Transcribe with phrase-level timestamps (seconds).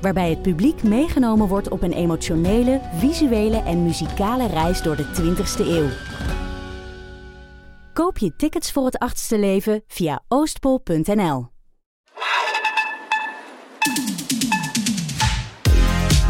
[0.00, 5.66] waarbij het publiek meegenomen wordt op een emotionele, visuele en muzikale reis door de 20ste
[5.66, 5.88] eeuw.
[7.92, 11.48] Koop je tickets voor het achtste leven via oostpol.nl.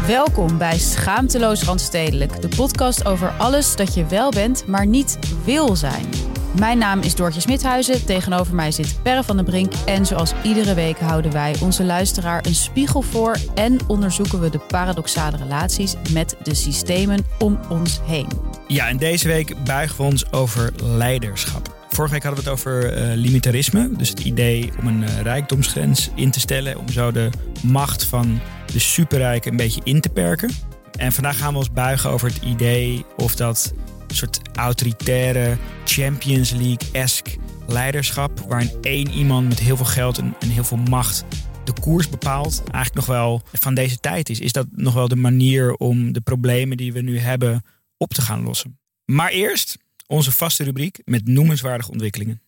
[0.07, 5.75] Welkom bij Schaamteloos Randstedelijk, de podcast over alles dat je wel bent, maar niet wil
[5.75, 6.30] zijn.
[6.59, 8.05] Mijn naam is Doortje Smithuizen.
[8.05, 9.73] Tegenover mij zit Perre van den Brink.
[9.85, 14.59] En zoals iedere week houden wij onze luisteraar een spiegel voor en onderzoeken we de
[14.59, 18.27] paradoxale relaties met de systemen om ons heen.
[18.67, 21.75] Ja, en deze week buigen we ons over leiderschap.
[21.89, 23.89] Vorige week hadden we het over uh, limitarisme.
[23.97, 26.77] Dus het idee om een uh, rijkdomsgrens in te stellen.
[26.77, 27.29] Om zo de
[27.61, 28.39] macht van
[28.73, 30.49] de superrijken een beetje in te perken.
[30.97, 33.73] En vandaag gaan we ons buigen over het idee of dat
[34.15, 38.39] soort autoritaire Champions League-esque leiderschap.
[38.39, 41.25] Waarin één iemand met heel veel geld en, heel veel macht
[41.63, 42.57] de koers bepaalt.
[42.59, 44.39] Eigenlijk nog wel van deze tijd is.
[44.39, 47.63] Is dat nog wel de manier om de problemen die we nu hebben
[47.97, 48.79] op te gaan lossen?
[49.05, 52.41] Maar eerst onze vaste rubriek met noemenswaardige ontwikkelingen.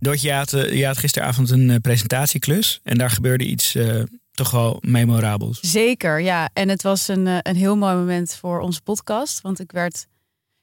[0.00, 4.02] Doortje, je had, je had gisteravond een presentatieklus en daar gebeurde iets uh,
[4.38, 5.58] toch wel memorabels.
[5.60, 6.48] Zeker, ja.
[6.52, 9.40] En het was een, een heel mooi moment voor onze podcast.
[9.40, 10.06] Want ik werd,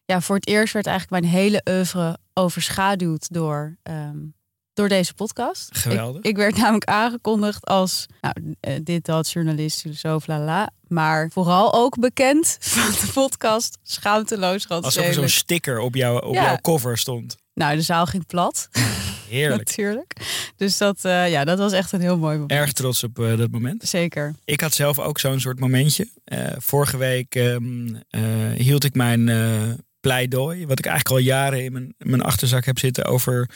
[0.06, 4.34] ja, voor het eerst werd eigenlijk mijn hele oeuvre overschaduwd door, um,
[4.74, 5.78] door deze podcast.
[5.78, 6.22] Geweldig.
[6.22, 10.70] Ik, ik, werd namelijk aangekondigd als nou, dit, dat, journalist, filosoof, la la.
[10.88, 16.34] Maar vooral ook bekend van de podcast Schaamteloos Alsof er zo'n sticker op, jou, op
[16.34, 16.44] Ja.
[16.44, 17.36] jouw cover stond.
[17.54, 18.68] Nou, de zaal ging plat.
[19.30, 19.66] Heerlijk.
[19.66, 20.14] Natuurlijk.
[20.56, 22.52] Dus dat, eh, ja, dat was echt een heel mooi moment.
[22.52, 23.88] Erg trots op eh, dat moment.
[23.88, 24.36] Zeker.
[24.46, 26.08] Ik had zelf ook zo'n soort momentje.
[26.24, 28.22] Eh, vorige week ehm, eh,
[28.56, 32.80] hield ik mijn pleidooi, wat ik eigenlijk al jaren in mijn, in mijn achterzak heb
[32.80, 33.50] zitten, over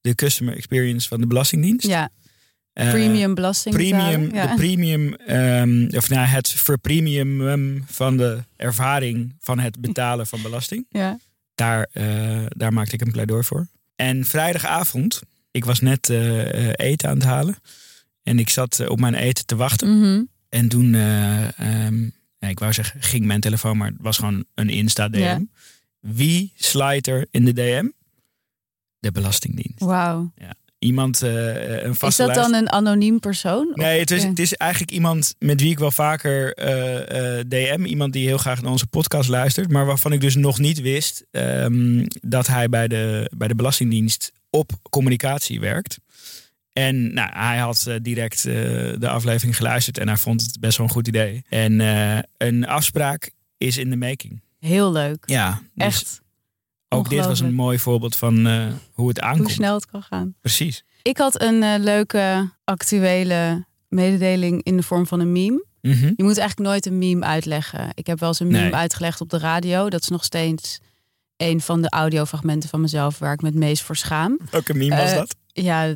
[0.00, 1.86] de customer experience van de Belastingdienst.
[1.86, 2.10] Ja,
[2.72, 3.74] premium belasting.
[3.74, 4.46] premium, ja.
[4.46, 10.86] de premium, ehm, of nou, het verpremium van de ervaring van het betalen van belasting.
[10.88, 11.18] ja.
[11.54, 11.88] Daar,
[12.48, 13.68] daar maakte ik een pleidooi voor.
[13.96, 17.56] En vrijdagavond, ik was net eh, eh, eten aan het halen.
[18.22, 19.98] En ik zat eh, op mijn eten te wachten.
[19.98, 20.22] Mhm.
[20.48, 22.02] En toen, eh, ehm,
[22.38, 25.18] ja, ik wou zeggen, ging mijn telefoon, maar het was gewoon een Insta-DM.
[25.18, 25.40] Ja.
[26.00, 27.88] Wie slijt er in de DM?
[28.98, 29.80] De Belastingdienst.
[29.80, 30.32] Wauw.
[30.78, 33.70] Iemand, eh, een Is vaste dat dan een anoniem persoon?
[33.74, 37.84] Nee, het is, het is eigenlijk iemand met wie ik wel vaker eh, eh, DM.
[37.84, 39.70] Iemand die heel graag naar onze podcast luistert.
[39.70, 44.32] Maar waarvan ik dus nog niet wist ehm, dat hij bij de, bij de Belastingdienst
[44.50, 45.98] op communicatie werkt.
[46.76, 48.54] En nou, hij had eh, direct eh,
[48.98, 51.44] de aflevering geluisterd en hij vond het best wel een goed idee.
[51.48, 54.42] En eh, een afspraak is in de making.
[54.58, 55.22] Heel leuk.
[55.26, 56.20] Ja, dus Echt.
[56.88, 59.42] Ook dit was een mooi voorbeeld van eh, hoe het aankomt.
[59.44, 60.34] Hoe snel het kan gaan.
[60.40, 60.84] Precies.
[61.02, 65.64] Ik had een eh, leuke actuele mededeling in de vorm van een meme.
[65.82, 66.04] Mhm.
[66.16, 67.90] Je moet eigenlijk nooit een meme uitleggen.
[67.94, 68.74] Ik heb wel eens een meme Nee.
[68.74, 69.88] uitgelegd op de radio.
[69.90, 70.78] Dat is nog steeds
[71.36, 74.38] een van de audiofragmenten van mezelf waar ik me het meest voor schaam.
[74.50, 75.36] Welke meme was Eh, dat?
[75.46, 75.94] Ja,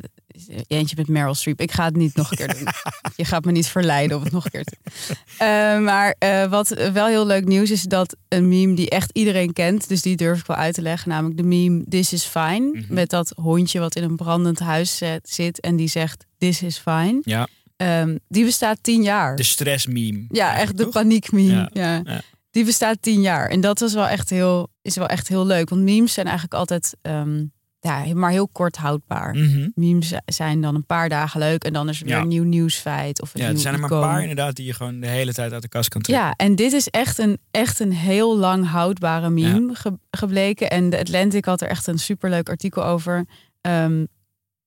[0.67, 1.61] eentje met Meryl Streep.
[1.61, 2.67] Ik ga het niet nog een keer doen.
[3.15, 5.15] Je gaat me niet verleiden om het nog een keer te doen.
[5.37, 9.53] Eh, maar eh, wat wel heel leuk nieuws is dat een meme die echt iedereen
[9.53, 12.69] kent, dus die durf ik wel uit te leggen, namelijk de meme This is fine.
[12.73, 12.93] Mhm.
[12.93, 17.19] Met dat hondje wat in een brandend huis zit en die zegt This is fine.
[17.23, 19.35] Ja, Ehm, die bestaat tien jaar.
[19.35, 20.25] de stressmeme.
[20.29, 20.93] ja, eigenlijk, echt de toch?
[20.93, 21.51] paniekmeme.
[21.51, 22.21] Ja, Ja, ja.
[22.51, 23.49] Die bestaat tien jaar.
[23.49, 25.69] En dat was wel echt heel, is wel echt heel leuk.
[25.69, 27.45] Want memes zijn eigenlijk altijd ehm,
[27.83, 29.35] ja, maar heel kort houdbaar.
[29.35, 29.69] Mhm.
[29.75, 32.21] Memes zijn dan een paar dagen leuk en dan is er weer Ja.
[32.21, 34.65] een nieuw nieuwsfeit of een Ja, er nieuw zijn er maar een paar inderdaad die
[34.65, 36.25] je gewoon de hele tijd uit de kast kan trekken.
[36.25, 40.69] Ja, en dit is echt een, echt een heel lang houdbare meme ge- gebleken.
[40.69, 43.25] En de Atlantic had er echt een superleuk artikel over.
[43.61, 44.05] Ehm,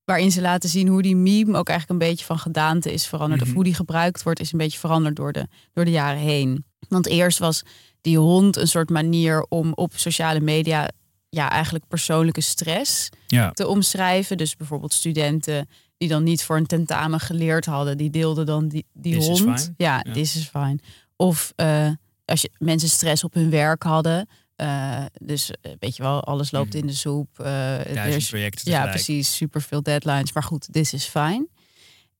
[0.04, 3.40] waarin ze laten zien hoe die meme ook eigenlijk een beetje van gedaante is veranderd.
[3.40, 3.48] Mhm.
[3.50, 6.64] Of hoe die gebruikt wordt, is een beetje veranderd door de, door de jaren heen.
[6.88, 7.62] Want eerst was
[8.00, 10.88] die hond een soort manier om op sociale media
[11.34, 13.50] ja, eigenlijk persoonlijke stress Ja.
[13.50, 14.36] te omschrijven.
[14.36, 18.86] Dus bijvoorbeeld studenten die dan niet voor een tentamen geleerd hadden, die deelden dan die,
[18.92, 19.72] die This hond.
[19.76, 20.12] Ja, Ja.
[20.12, 20.78] this is fine.
[21.16, 21.88] Of eh,
[22.24, 24.28] als je mensen stress op hun werk hadden.
[24.56, 26.76] eh, dus eh, weet je wel, alles loopt Mhm.
[26.76, 27.38] in de soep.
[27.38, 29.36] er Duizend projecten ja, precies.
[29.36, 30.32] Super veel deadlines.
[30.32, 31.46] Maar goed, this is fine.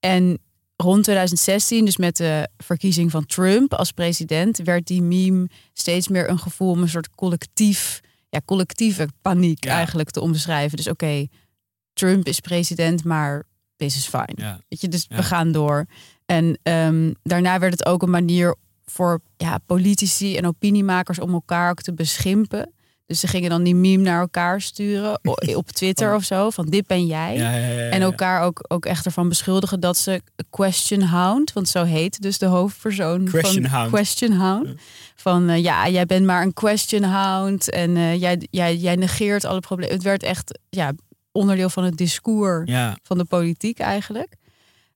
[0.01, 0.39] En
[0.77, 6.29] rond 2016, dus met de verkiezing van Trump als president, werd die meme steeds meer
[6.29, 8.01] een gevoel om een soort collectief,
[8.35, 9.71] ja, collectieve paniek Ja.
[9.71, 10.77] eigenlijk te omschrijven.
[10.77, 11.27] Dus oké,
[11.93, 13.45] Trump is president, maar
[13.77, 14.33] this is fine.
[14.35, 14.61] Ja.
[14.69, 15.17] Weet je, dus Ja.
[15.17, 15.87] we gaan door.
[16.27, 21.71] En ehm, daarna werd het ook een manier voor ja, politici en opiniemakers om elkaar
[21.71, 22.73] ook te beschimpen.
[23.07, 25.21] Dus ze gingen dan die meme naar elkaar sturen
[25.57, 27.37] op Twitter of zo, van dit ben jij.
[27.37, 27.91] Ja, ja, ja, ja.
[27.91, 30.21] En elkaar ook, ook echt ervan beschuldigen dat ze
[30.51, 33.91] question hound, want zo heet dus de hoofdpersoon Question van hound.
[33.91, 34.69] question hound.
[35.15, 39.45] Van eh, ja, jij bent maar een question hound en eh, jij, jij, jij negeert
[39.45, 39.95] alle problemen.
[39.95, 40.93] Het werd echt ja,
[41.33, 42.71] onderdeel van het discours
[43.03, 44.37] van de politiek eigenlijk.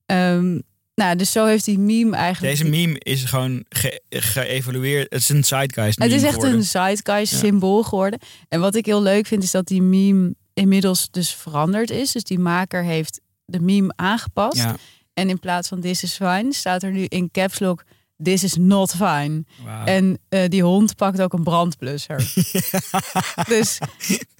[0.06, 0.58] Ehm,
[0.98, 2.56] nou, dus zo heeft die meme eigenlijk.
[2.56, 5.06] deze meme is gewoon ge- geëvalueerd.
[5.10, 6.56] Het is een zeitgeist het is echt geworden.
[6.58, 7.38] een zeitgeist Ja.
[7.38, 8.18] symbool geworden.
[8.48, 12.12] En wat ik heel leuk vind is dat die meme inmiddels dus veranderd is.
[12.12, 14.56] Dus die maker heeft de meme aangepast.
[14.56, 14.76] Ja,
[15.14, 17.84] En in plaats van this is fine staat er nu in caps lock
[18.22, 19.44] this is not fine.
[19.84, 22.32] En eh, die hond pakt ook een brandblusser.
[23.54, 23.78] dus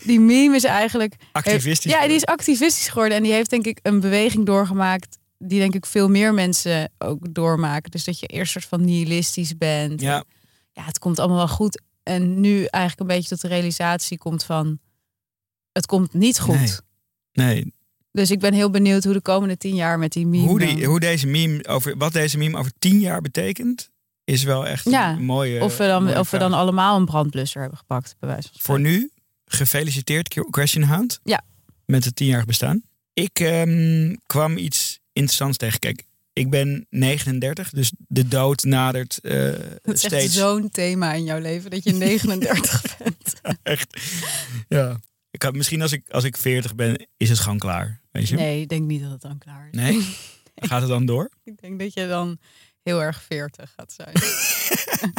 [0.04, 1.92] die meme is eigenlijk Activistisch.
[1.92, 5.74] Ja, die is activistisch geworden en die heeft denk ik een beweging doorgemaakt die denk
[5.74, 7.90] ik veel meer mensen ook doormaken.
[7.90, 10.00] Dus dat je eerst soort van nihilistisch bent.
[10.00, 10.16] Ja.
[10.16, 10.24] En,
[10.72, 11.82] ja, het komt allemaal wel goed.
[12.02, 14.78] En nu eigenlijk een beetje tot de realisatie komt van
[15.72, 16.82] het komt niet goed.
[17.32, 17.54] Nee.
[17.54, 17.72] Nee,
[18.12, 20.46] Dus ik ben heel benieuwd hoe de komende tien jaar met die meme.
[20.46, 23.90] hoe, die, hoe deze meme over wat deze meme over tien jaar betekent,
[24.24, 25.60] is wel echt Ja, een mooie.
[25.60, 28.60] of we dan, mooie of we dan allemaal een brandblusser hebben gepakt, bij wijze van
[28.60, 29.10] Voor nu,
[29.44, 31.20] gefeliciteerd Question Hound.
[31.24, 31.40] Ja.
[31.84, 32.82] Met het tienjarig bestaan.
[33.12, 34.87] Ik ehm, kwam iets
[35.18, 35.78] interessants tegen.
[35.78, 39.34] Kijk, ik ben 39, dus de dood nadert eh,
[39.82, 40.34] Het is steeds.
[40.34, 43.40] zo'n thema in jouw leven dat je 39 bent.
[43.62, 44.00] Echt.
[44.68, 45.00] Ja.
[45.30, 48.00] Ik had, misschien als ik, als ik 40 ben, is het gewoon klaar.
[48.10, 48.36] Weet je?
[48.36, 49.78] Nee, ik denk niet dat het dan klaar is.
[49.78, 50.00] Nee?
[50.68, 51.30] Gaat het dan door?
[51.44, 52.38] Ik denk dat je dan
[52.82, 54.12] heel erg 40 gaat zijn.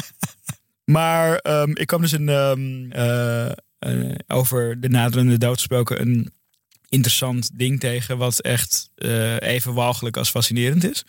[0.84, 6.32] Maar ehm, ik kwam dus een, ehm, eh, eh, over de naderende dood gesproken een
[6.90, 11.04] interessant ding tegen, wat echt eh, even walgelijk als fascinerend is.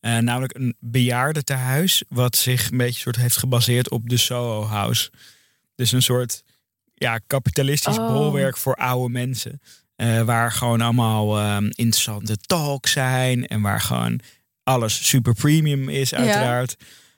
[0.00, 5.10] Eh, namelijk een bejaardentehuis, wat zich een beetje soort heeft gebaseerd op de Soho House.
[5.74, 6.42] Dus een soort
[6.94, 8.12] ja, kapitalistisch Oh.
[8.12, 9.60] bolwerk voor oude mensen.
[9.96, 14.20] Eh, waar gewoon allemaal ehm, interessante talks zijn en waar gewoon
[14.62, 16.76] alles super premium is, uiteraard.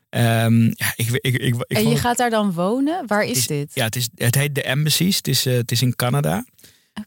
[0.08, 3.06] Ehm, ja, ik, ik, ik, en je gaat daar dan wonen?
[3.06, 3.70] Waar is is- dit?
[3.74, 5.16] ja, het, is, het heet de Embassies.
[5.16, 6.44] Het is, het is in Canada.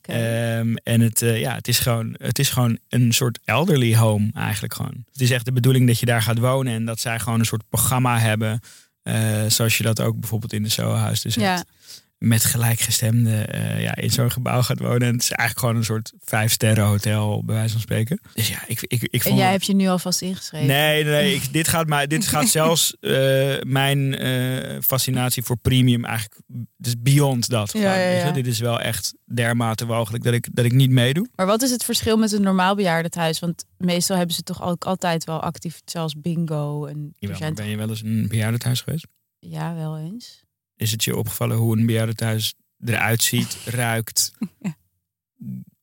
[0.02, 4.30] Ehm, en het, eh, ja, het, is gewoon, het is gewoon een soort elderly home
[4.34, 5.04] eigenlijk gewoon.
[5.12, 7.46] Het is echt de bedoeling dat je daar gaat wonen en dat zij gewoon een
[7.46, 8.60] soort programma hebben.
[9.02, 11.56] eh, zoals je dat ook bijvoorbeeld in de Soho House dus Ja.
[11.56, 11.68] hebt.
[12.18, 15.02] Met gelijkgestemden eh, ja, in zo'n gebouw gaat wonen.
[15.08, 18.20] En het is eigenlijk gewoon een soort vijf sterren hotel bij wijze van spreken.
[18.34, 20.68] Dus ja, ik, ik, ik en vond jij het- hebt je nu alvast ingeschreven?
[20.68, 21.34] Nee, nee.
[21.36, 26.42] Ik, dit, gaat mij, dit gaat zelfs eh, mijn eh, fascinatie voor premium eigenlijk
[26.78, 27.72] dus beyond dat.
[27.74, 28.32] Ja, ja, ja.
[28.32, 31.28] Dit is wel echt dermate mogelijk dat ik, dat ik niet meedoe.
[31.36, 33.40] Maar wat is het verschil met een normaal bejaardentehuis?
[33.40, 36.86] Want meestal hebben ze toch ook altijd wel actief, zoals bingo.
[36.86, 39.08] En Jawel, maar ben je wel eens een bejaardentehuis geweest?
[39.40, 40.46] Ja, wel eens.
[40.78, 42.54] Is het je opgevallen hoe een bejaardentehuis
[42.86, 44.32] eruit ziet, ruikt,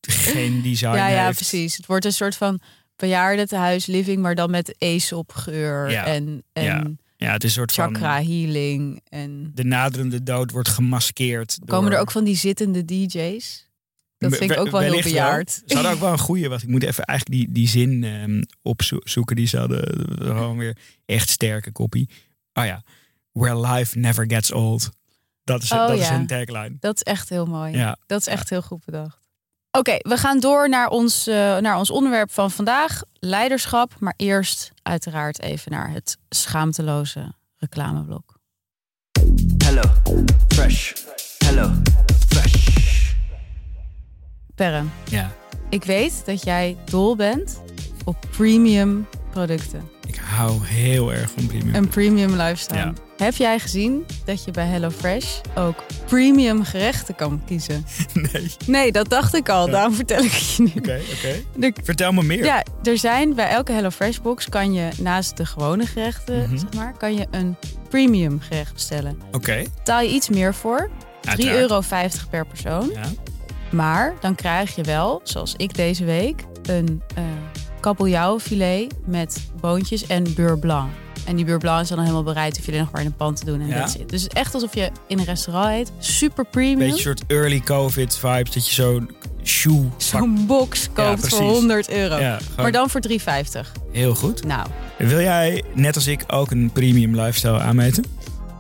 [0.01, 1.37] geen design ja, ja, heeft?
[1.37, 1.77] precies.
[1.77, 2.61] Het wordt een soort van
[2.97, 6.05] bejaardentehuis living, maar dan met Aesop-geur Ja.
[6.05, 6.91] en, en Ja.
[7.17, 8.27] Ja, het is een soort chakra van...
[8.33, 9.01] healing.
[9.09, 11.59] En De naderende dood wordt gemaskeerd.
[11.67, 13.69] komen door- er ook van die zittende DJ's?
[14.19, 15.63] Dat vind ik ook wel heel bejaard.
[15.67, 18.43] Ze hadden ook wel een goede, wat ik moet even eigenlijk die, die zin ehm,
[18.63, 19.37] opzoeken.
[19.37, 22.09] Die ze hadden gewoon weer echt sterke kopie.
[22.53, 22.83] Oh ja,
[23.35, 24.91] where life never gets old.
[25.45, 26.77] Dat is, Oh dat is hun tagline.
[26.81, 27.77] Dat is echt heel mooi.
[27.77, 27.97] Ja.
[28.07, 29.19] Dat is echt heel goed bedacht.
[29.71, 33.93] Oké, we gaan door naar ons, eh, naar ons onderwerp van vandaag, leiderschap.
[33.99, 38.39] Maar eerst uiteraard even naar het schaamteloze reclameblok.
[39.65, 39.83] Hello,
[40.49, 40.93] fresh.
[41.39, 41.73] Hello,
[42.29, 43.13] fresh.
[44.55, 45.33] Perre, Ja.
[45.69, 47.61] ik weet dat jij dol bent
[48.05, 49.89] op premium producten.
[50.07, 51.75] Ik hou heel erg van premium.
[51.75, 52.79] Een premium lifestyle.
[52.79, 52.93] Ja.
[53.17, 57.87] Heb jij gezien dat je bij HelloFresh ook premium gerechten kan kiezen?
[58.33, 58.51] Nee.
[58.67, 59.71] Nee, dat dacht ik al.
[59.71, 60.71] Daarom vertel ik het je nu.
[60.77, 61.67] Oké, oké.
[61.67, 62.45] Er- Vertel me meer.
[62.45, 66.57] Ja, er zijn bij elke HelloFresh box kan je naast de gewone gerechten, Mhm.
[66.59, 67.57] zeg maar, kan je een
[67.89, 69.21] premium gerecht bestellen.
[69.33, 69.63] Oké.
[69.77, 70.91] Betaal je iets meer voor,
[71.21, 71.59] 3,50 Uiteraard.
[71.59, 71.81] euro
[72.31, 72.91] per persoon.
[72.93, 73.03] Ja.
[73.71, 77.23] Maar dan krijg je wel, zoals ik deze week, een eh
[77.85, 80.91] kabeljauwfilet met boontjes en beurre blanc.
[81.25, 83.15] En die beurre blanc is dan helemaal bereid, hoef je er nog maar in een
[83.17, 83.79] pan te doen en Ja.
[83.81, 84.09] dat zit.
[84.09, 85.93] Dus het is echt alsof je in een restaurant eet.
[85.99, 86.79] Super premium.
[86.79, 88.51] Beetje soort early COVID vibes.
[88.55, 89.11] Dat je zo'n
[89.45, 89.89] shoe.
[89.97, 92.17] Zo'n box koopt voor 100 euro.
[92.19, 93.73] Ja, maar dan voor 3,50.
[93.93, 94.45] heel goed.
[94.45, 94.67] Nou,
[94.99, 98.05] Wil jij, net als ik, ook een premium lifestyle aanmeten?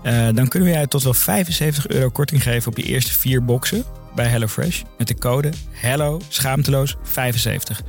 [0.03, 3.45] Eh, dan kunnen we jij tot wel 75 euro korting geven op je eerste vier
[3.45, 4.83] boxen bij HelloFresh.
[4.99, 7.81] Met de code HELLO schaamteloos 75.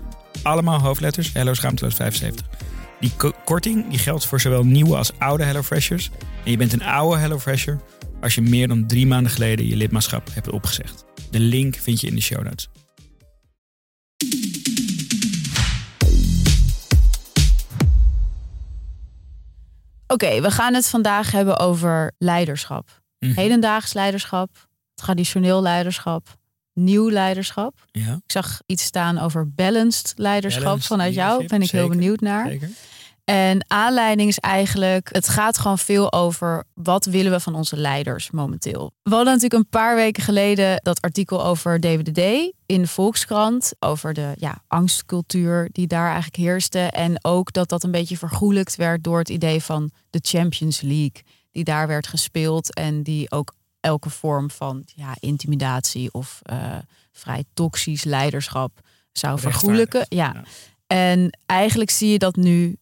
[0.46, 2.48] Allemaal hoofdletters, HELLO schaamteloos 75.
[3.00, 6.12] Die ko- korting die geldt voor zowel nieuwe als oude HelloFreshers.
[6.44, 7.80] En je bent een oude HelloFresher
[8.22, 11.06] als je meer dan drie maanden geleden je lidmaatschap hebt opgezegd.
[11.32, 12.70] De link vind je in de show notes.
[20.08, 23.02] oké, we gaan het vandaag hebben over leiderschap.
[23.20, 23.34] Mhm.
[23.34, 26.38] Hedendaags leiderschap, traditioneel leiderschap,
[26.75, 27.86] nieuw leiderschap.
[27.91, 31.48] Ja, Ik zag iets staan over balanced leiderschap Balanced vanuit jou.
[31.48, 32.48] Ben ik heel benieuwd naar.
[32.48, 32.70] zeker.
[33.25, 38.32] En aanleiding is eigenlijk, het gaat gewoon veel over wat willen we van onze leiders
[38.32, 38.91] momenteel.
[39.03, 43.72] We hadden natuurlijk een paar weken geleden dat artikel over DWDD in de Volkskrant.
[43.79, 46.79] Over de ja, angstcultuur die daar eigenlijk heerste.
[46.79, 51.24] En ook dat dat een beetje vergoelijkt werd door het idee van de Champions League.
[51.51, 53.53] Die daar werd gespeeld en die ook
[53.86, 56.77] elke vorm van ja, intimidatie of eh,
[57.12, 58.80] vrij toxisch leiderschap
[59.12, 60.06] zou vergoelijken.
[60.10, 60.32] Ja.
[60.34, 60.44] Ja.
[60.88, 62.77] En eigenlijk zie je dat nu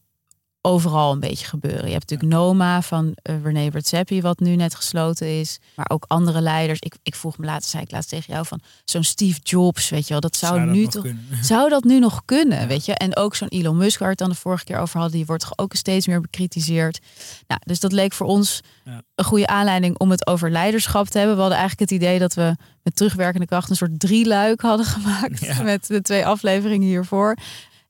[0.66, 1.86] overal een beetje gebeuren.
[1.86, 5.58] Je hebt natuurlijk Noma van uh, René Redzepi, wat nu net gesloten is.
[5.76, 6.78] Maar ook andere leiders.
[6.80, 10.02] Ik, ik vroeg me laatst, zei ik laatst tegen jou van zo'n Steve Jobs, weet
[10.06, 10.20] je wel.
[10.20, 11.02] Dat zou, Zou dat nu toch.
[11.02, 11.28] kunnen?
[11.44, 12.94] Zou dat nu nog kunnen, weet je?
[12.94, 15.26] En ook zo'n Elon Musk, waar we het dan de vorige keer over hadden, die
[15.26, 16.98] wordt toch ook steeds meer bekritiseerd.
[17.46, 19.02] Nou, dus dat leek voor ons Ja.
[19.14, 21.34] een goede aanleiding om het over leiderschap te hebben.
[21.36, 25.40] We hadden eigenlijk het idee dat we met terugwerkende kracht een soort drieluik hadden gemaakt
[25.40, 25.62] Ja.
[25.62, 27.36] met de twee afleveringen hiervoor.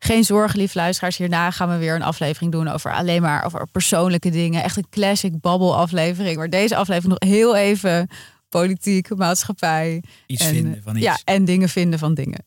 [0.05, 1.17] Geen zorgen, lief luisteraars.
[1.17, 4.63] Hierna gaan we weer een aflevering doen over alleen maar over persoonlijke dingen.
[4.63, 6.37] Echt een classic babbel aflevering.
[6.37, 8.09] Maar deze aflevering nog heel even
[8.49, 10.03] politiek, maatschappij.
[10.27, 11.05] Iets en, vinden van iets.
[11.05, 12.45] Ja, en dingen vinden van dingen.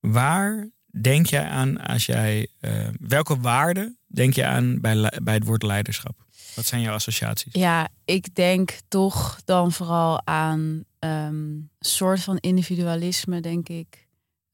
[0.00, 2.48] Waar denk jij aan als jij.
[2.60, 6.16] eh, welke waarden denk je aan bij, bij het woord leiderschap?
[6.54, 7.52] Wat zijn jouw associaties?
[7.52, 11.44] Ja, ik denk toch dan vooral aan ehm,
[11.78, 14.07] soort van individualisme, denk ik.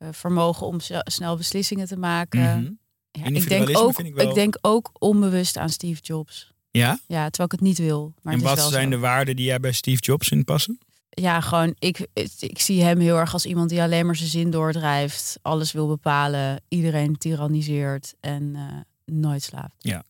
[0.04, 2.40] Eh, vermogen om snel beslissingen te maken.
[2.40, 2.70] Mhm.
[3.10, 6.52] Ja, ik, denk ook, ik wel- denk ook onbewust aan Steve Jobs.
[6.70, 6.98] Ja?
[7.06, 8.14] Ja, terwijl ik het niet wil.
[8.22, 8.90] Maar en wat zijn zo.
[8.90, 10.78] de waarden die jij bij Steve Jobs in passen?
[11.10, 12.06] Ja, gewoon, ik,
[12.38, 15.38] ik zie hem heel erg als iemand die alleen maar zijn zin doordrijft.
[15.42, 19.74] Alles wil bepalen, iedereen tyranniseert en eh, nooit slaapt.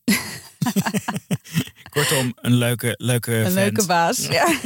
[1.90, 3.54] Kortom, een leuke, leuke Een vent.
[3.54, 4.26] leuke baas.
[4.26, 4.32] Ja.
[4.32, 4.58] ja.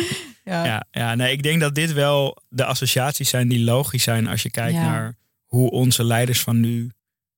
[0.44, 4.42] Ja, ja, nee, ik denk dat dit wel de associaties zijn die logisch zijn als
[4.42, 4.84] je kijkt Ja.
[4.84, 6.90] naar hoe onze leiders van nu,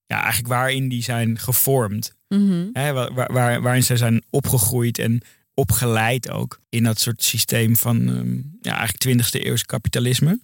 [0.07, 2.15] ja, eigenlijk waarin die zijn gevormd.
[2.29, 2.67] Mhm.
[2.73, 5.21] Hè, waar, waar, waar- waarin ze zijn opgegroeid en
[5.55, 10.41] opgeleid ook in dat soort systeem van ehm, ja, eigenlijk 20e eeuwse kapitalisme.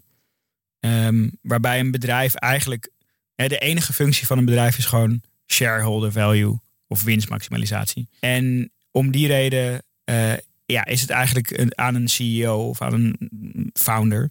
[0.81, 2.91] Ehm, waarbij een bedrijf eigenlijk,
[3.35, 8.09] hè, de enige functie van een bedrijf is gewoon shareholder value of winstmaximalisatie.
[8.21, 10.33] En om die reden eh,
[10.71, 14.31] ja, is het eigenlijk een, aan een CEO of aan een founder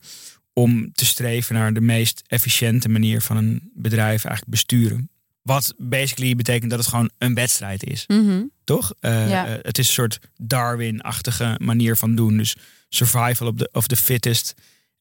[0.53, 5.09] om te streven naar de meest efficiënte manier van een bedrijf eigenlijk besturen.
[5.41, 8.43] Wat basically betekent dat het gewoon een wedstrijd is Mhm.
[8.63, 8.93] toch?
[8.99, 9.47] Eh, Ja.
[9.47, 12.37] eh, het is een soort Darwin-achtige manier van doen.
[12.37, 12.55] Dus
[12.89, 14.53] survival of the, of the fittest.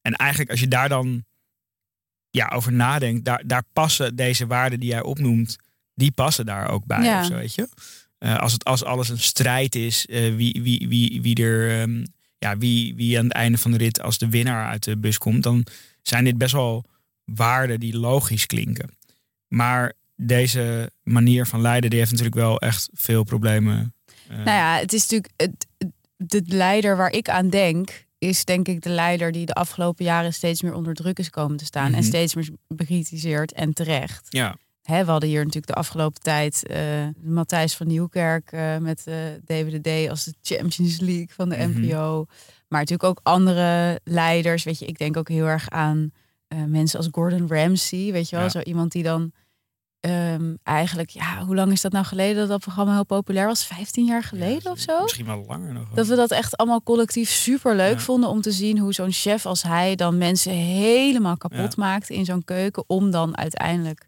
[0.03, 1.25] En eigenlijk als je daar dan
[2.31, 5.57] ja, over nadenkt, daar, daar passen deze waarden die jij opnoemt,
[5.95, 7.03] die passen daar ook bij.
[7.05, 7.21] Ja.
[7.21, 7.69] Of zo, weet je?
[8.19, 12.05] Eh, als, het, als alles een strijd is, eh, wie, wie, wie, wie er ehm,
[12.39, 15.19] ja, wie, wie aan het einde van de rit als de winnaar uit de bus
[15.19, 15.67] komt, dan
[16.03, 16.85] zijn dit best wel
[17.25, 18.97] waarden die logisch klinken.
[19.49, 23.95] Maar deze manier van leiden, die heeft natuurlijk wel echt veel problemen.
[24.29, 25.67] eh, Nou ja, het is natuurlijk het,
[26.17, 30.35] de leider waar ik aan denk, is denk ik de leider die de afgelopen jaren
[30.35, 32.03] steeds meer onder druk is komen te staan en Mhm.
[32.03, 34.27] steeds meer bekritiseerd en terecht.
[34.29, 34.57] ja.
[34.91, 36.81] Hè, we hadden hier natuurlijk de afgelopen tijd eh,
[37.23, 41.81] Matthijs van Nieuwkerk eh, met de DWDD als de Champions League van de Mhm.
[41.81, 42.25] NPO.
[42.69, 44.65] Maar natuurlijk ook andere leiders.
[44.65, 46.11] Weet je, ik denk ook heel erg aan
[46.49, 48.13] eh, mensen als Gordon Ramsay.
[48.13, 48.51] Weet je wel, Ja.
[48.51, 49.33] zo iemand die dan
[50.01, 53.65] ehm, eigenlijk, ja, hoe lang is dat nou geleden dat dat programma heel populair was?
[53.67, 55.03] 15 jaar geleden Ja, of zo?
[55.03, 55.89] Misschien wel langer nog.
[55.95, 57.99] Dat we dat echt allemaal collectief super leuk Ja.
[58.01, 62.25] vonden om te zien hoe zo'n chef als hij dan mensen helemaal kapot maakte in
[62.25, 62.85] zo'n keuken.
[62.87, 64.07] Om dan uiteindelijk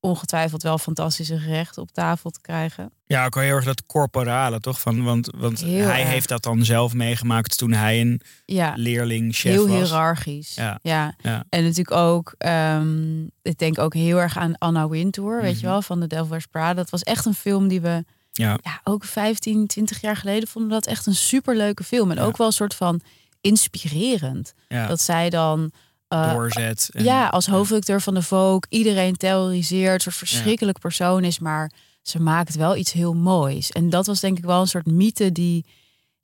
[0.00, 2.90] ongetwijfeld wel fantastische gerechten op tafel te krijgen.
[3.06, 4.80] Ja, ook wel heel erg dat corporale, toch?
[4.80, 6.08] Van, want want Heel hij erg.
[6.10, 9.76] heeft dat dan zelf meegemaakt toen hij een Ja, leerling chef heel was.
[9.88, 10.54] hiërarchisch.
[10.54, 10.78] Ja.
[10.82, 11.14] Ja.
[11.22, 11.44] Ja.
[11.48, 15.66] En natuurlijk ook, ehm, ik denk ook heel erg aan Anna Wintour, weet je Mhm.
[15.66, 16.74] wel, van de Devil Wears Prada.
[16.74, 18.58] Dat was echt een film die we Ja.
[18.62, 22.10] ja, ook 15, 20 jaar geleden vonden we dat echt een superleuke film.
[22.10, 23.00] En ook wel een soort van
[23.40, 24.54] inspirerend.
[24.68, 25.72] Ja, Dat zij dan
[26.10, 26.88] eh, doorzet.
[26.92, 31.70] en- ja, als hoofdredacteur van de Vogue iedereen terroriseert, een soort verschrikkelijk persoon is, maar
[32.02, 33.70] ze maakt wel iets heel moois.
[33.70, 35.64] En dat was denk ik wel een soort mythe die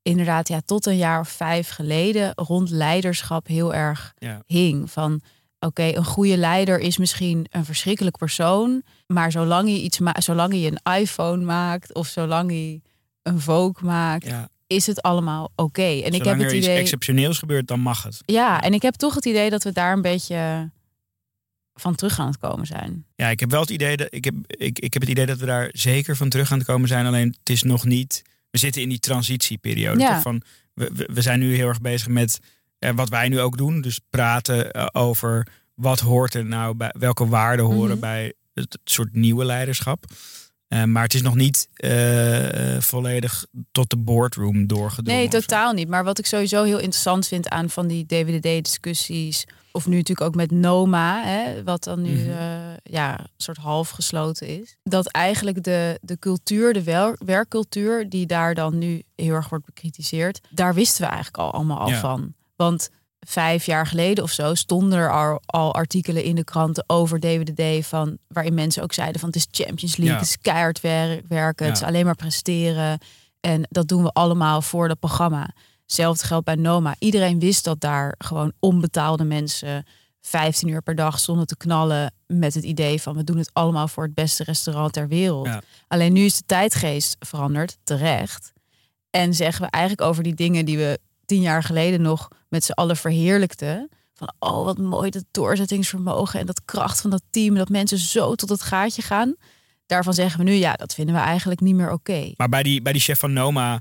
[0.03, 4.43] inderdaad ja, tot een jaar of vijf geleden rond leiderschap heel erg Ja.
[4.47, 4.91] hing.
[4.91, 5.21] Van
[5.59, 10.53] oké, een goede leider is misschien een verschrikkelijk persoon, maar zolang hij iets maakt, zolang
[10.53, 12.83] hij een iPhone maakt of zolang hij
[13.23, 14.49] een Vogue maakt, Ja.
[14.67, 15.83] Is het allemaal oké.
[15.83, 16.79] En ik heb het er iets idee.
[16.79, 18.21] exceptioneels gebeurt, dan mag het.
[18.25, 20.71] Ja, en ik heb toch het idee dat we daar een beetje
[21.75, 23.05] van terug aan het komen zijn.
[23.15, 25.39] Ja, ik heb wel het idee dat ik heb, ik, ik heb het idee dat
[25.39, 27.07] we daar zeker van terug aan het komen zijn.
[27.07, 28.23] Alleen het is nog niet.
[28.51, 30.01] We zitten in die transitieperiode.
[30.01, 30.21] Ja.
[30.21, 30.43] Van,
[30.75, 32.39] we, we, zijn nu heel erg bezig met
[32.79, 33.81] eh, wat wij nu ook doen.
[33.81, 38.01] Dus praten eh, over wat hoort er nou bij, welke waarden horen Mhm.
[38.01, 40.05] bij het soort nieuwe leiderschap.
[40.69, 45.21] Eh, maar het is nog niet eh, volledig tot de boardroom doorgedrongen.
[45.21, 45.89] Nee, totaal niet.
[45.89, 49.45] Maar wat ik sowieso heel interessant vind aan van die DWDD-discussies...
[49.73, 52.31] of nu natuurlijk ook met Noma, hè, wat dan nu Mhm.
[52.31, 54.77] eh, ja, een soort half gesloten is...
[54.83, 58.09] dat eigenlijk de, de cultuur, de wel, werkcultuur...
[58.09, 60.41] die daar dan nu heel erg wordt bekritiseerd...
[60.51, 62.01] daar wisten we eigenlijk al allemaal al Ja.
[62.01, 62.35] van.
[62.57, 62.91] Want
[63.29, 67.87] vijf jaar geleden of zo stonden er al, al artikelen in de kranten over DWDD...
[67.87, 70.21] Van, waarin mensen ook zeiden van het is Champions League, Ja.
[70.21, 71.67] het is keihard wer- werken...
[71.67, 72.99] het is alleen maar presteren...
[73.41, 75.51] En dat doen we allemaal voor dat programma.
[75.83, 76.95] Hetzelfde geldt bij Noma.
[76.99, 79.87] Iedereen wist dat daar gewoon onbetaalde mensen
[80.21, 83.89] 15 uur per dag stonden te knallen met het idee van we doen het allemaal
[83.89, 85.47] voor het beste restaurant ter wereld.
[85.47, 85.63] Ja.
[85.89, 88.53] Alleen nu is de tijdgeest veranderd, terecht.
[89.11, 92.73] En zeggen we eigenlijk over die dingen die we tien jaar geleden nog met z'n
[92.73, 93.89] allen verheerlijkten.
[94.15, 97.55] Van oh, wat mooi dat doorzettingsvermogen en dat kracht van dat team.
[97.55, 99.35] Dat mensen zo tot het gaatje gaan.
[99.87, 102.33] Daarvan zeggen we nu, ja, dat vinden we eigenlijk niet meer oké.
[102.37, 103.81] Maar bij die, bij die chef van Noma,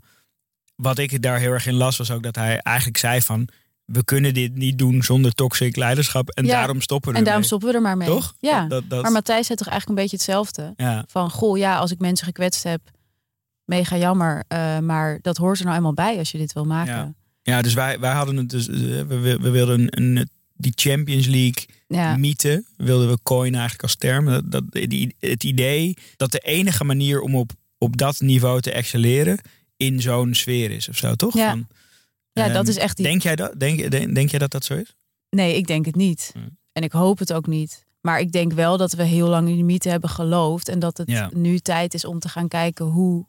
[0.76, 3.48] wat ik daar heel erg in las, was ook dat hij eigenlijk zei van...
[3.86, 7.44] we kunnen dit niet doen zonder toxic leiderschap en Ja, daarom stoppen we En daarom
[7.44, 8.08] stoppen we er maar mee.
[8.08, 8.36] Toch?
[8.40, 8.60] Ja.
[8.62, 10.74] Dat, dat, dat- Maar Matthijs zei toch eigenlijk een beetje hetzelfde.
[10.78, 12.82] ja, Van, goh, ja, als ik mensen gekwetst heb,
[13.66, 14.44] mega jammer.
[14.48, 16.94] eh, maar dat hoort er nou eenmaal bij als je dit wil maken.
[16.94, 17.14] Ja.
[17.46, 18.68] Ja, dus wij, wij hadden het dus...
[18.68, 22.18] eh, We, we, wilden een, die Champions League Ja.
[22.18, 24.26] mythe wilden we coinen eigenlijk als term.
[24.26, 28.72] Dat, dat, die, het idee dat de enige manier om op, op dat niveau te
[28.72, 29.40] excelleren
[29.78, 31.34] in zo'n sfeer is of zo, toch?
[31.34, 31.50] Ja.
[31.50, 31.68] Van,
[32.32, 33.06] Ja, ehm, dat is echt die...
[33.06, 33.60] Denk jij dat?
[33.60, 34.96] Denk, denk, denk jij dat dat zo is?
[35.30, 36.30] Nee, ik denk het niet.
[36.34, 36.58] Hmm.
[36.72, 37.86] En ik hoop het ook niet.
[38.02, 40.70] Maar ik denk wel dat we heel lang in die mythe hebben geloofd.
[40.70, 41.30] En dat het Ja.
[41.34, 43.26] nu tijd is om te gaan kijken hoe,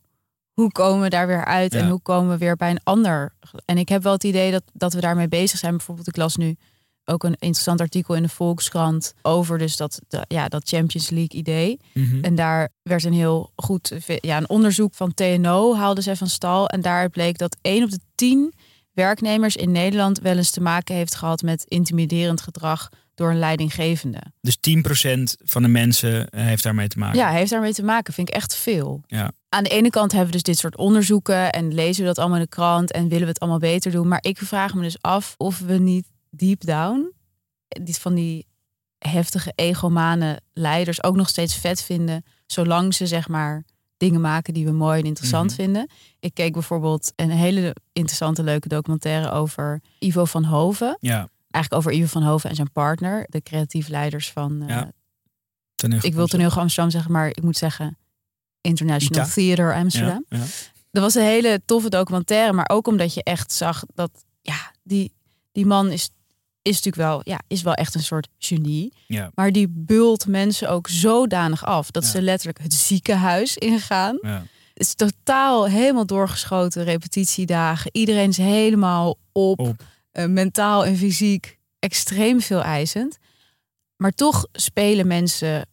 [0.60, 1.72] hoe komen we daar weer uit.
[1.72, 1.78] Ja.
[1.78, 3.32] En hoe komen we weer bij een ander.
[3.64, 5.76] En ik heb wel het idee dat, dat we daarmee bezig zijn.
[5.76, 6.56] Bijvoorbeeld, ik las nu
[7.04, 9.12] ook een interessant artikel in de Volkskrant.
[9.22, 11.80] Over dus dat, de- ja, dat Champions League idee.
[11.94, 12.24] Mhm.
[12.24, 16.68] En daar werd een heel goed ja, een onderzoek van TNO haalden zij van stal.
[16.68, 18.52] En daaruit bleek dat 1 op de 10
[18.92, 24.20] werknemers in Nederland wel eens te maken heeft gehad met intimiderend gedrag door een leidinggevende.
[24.40, 27.18] Dus 10% van de mensen eh, heeft daarmee te maken.
[27.18, 28.12] Ja, heeft daarmee te maken.
[28.14, 29.02] Vind ik echt veel.
[29.06, 29.32] Ja.
[29.48, 32.36] Aan de ene kant hebben we dus dit soort onderzoeken en lezen we dat allemaal
[32.36, 34.08] in de krant en willen we het allemaal beter doen.
[34.08, 37.12] Maar ik vraag me dus af of we niet deep down
[37.68, 38.46] die van die
[38.98, 43.64] heftige egomane leiders ook nog steeds vet vinden, zolang ze zeg maar
[43.96, 45.60] dingen maken die we mooi en interessant Mhm.
[45.60, 45.90] vinden.
[46.20, 50.96] Ik keek bijvoorbeeld een hele interessante leuke documentaire over Ivo van Hoven.
[51.00, 51.28] ja.
[51.50, 54.92] Eigenlijk over Ivo van Hoven en zijn partner, de creatief leiders van Ja.
[55.74, 57.98] Toneel ik wil toneel Amsterdam zeggen, maar ik moet zeggen
[58.60, 59.34] International ITA.
[59.34, 60.24] Theater Amsterdam.
[60.28, 60.44] Ja, ja.
[60.90, 64.10] Dat was een hele toffe documentaire, maar ook omdat je echt zag dat
[64.42, 65.12] ja, die,
[65.52, 66.10] die man is,
[66.62, 68.92] is natuurlijk wel, ja, is wel echt een soort genie.
[69.06, 69.30] Ja.
[69.34, 74.18] Maar die bult mensen ook zodanig af dat ze letterlijk het ziekenhuis ingaan.
[74.20, 74.44] Ja.
[74.74, 77.90] Het is totaal helemaal doorgeschoten repetitiedagen.
[77.92, 79.82] Iedereen is helemaal op, Op.
[80.16, 83.18] eh, mentaal en fysiek extreem veel eisend.
[83.96, 85.68] Maar toch spelen mensen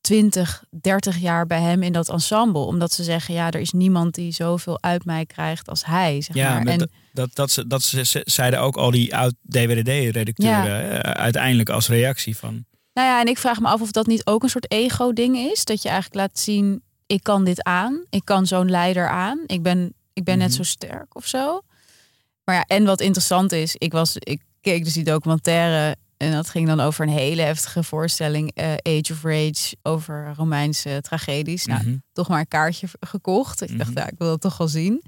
[0.00, 2.60] 20, 30 jaar bij hem in dat ensemble.
[2.60, 6.20] Omdat ze zeggen, ja, er is niemand die zoveel uit mij krijgt als hij.
[6.20, 6.66] Zeg Ja, maar.
[6.72, 11.68] En, dat, dat, dat, ze, dat ze, ze- zeiden ook al die oud-DWDD-redacteuren eh, uiteindelijk
[11.68, 12.64] als reactie van...
[12.92, 15.64] Nou ja, en ik vraag me af of dat niet ook een soort ego-ding is.
[15.64, 18.04] Dat je eigenlijk laat zien, ik kan dit aan.
[18.10, 19.42] Ik kan zo'n leider aan.
[19.46, 20.56] Ik ben, ik ben net Mhm.
[20.56, 21.60] zo sterk of zo.
[22.44, 25.96] Maar ja, en wat interessant is, ik, was, ik keek dus die documentaire...
[26.16, 28.50] en dat ging dan over een hele heftige voorstelling...
[28.54, 31.64] eh, Age of Rage, over Romeinse tragedies.
[31.64, 31.96] Nou, Mhm.
[32.12, 33.62] toch maar een kaartje gekocht.
[33.70, 33.98] Ik dacht, Mhm.
[33.98, 35.02] ja, ik wil dat toch wel zien.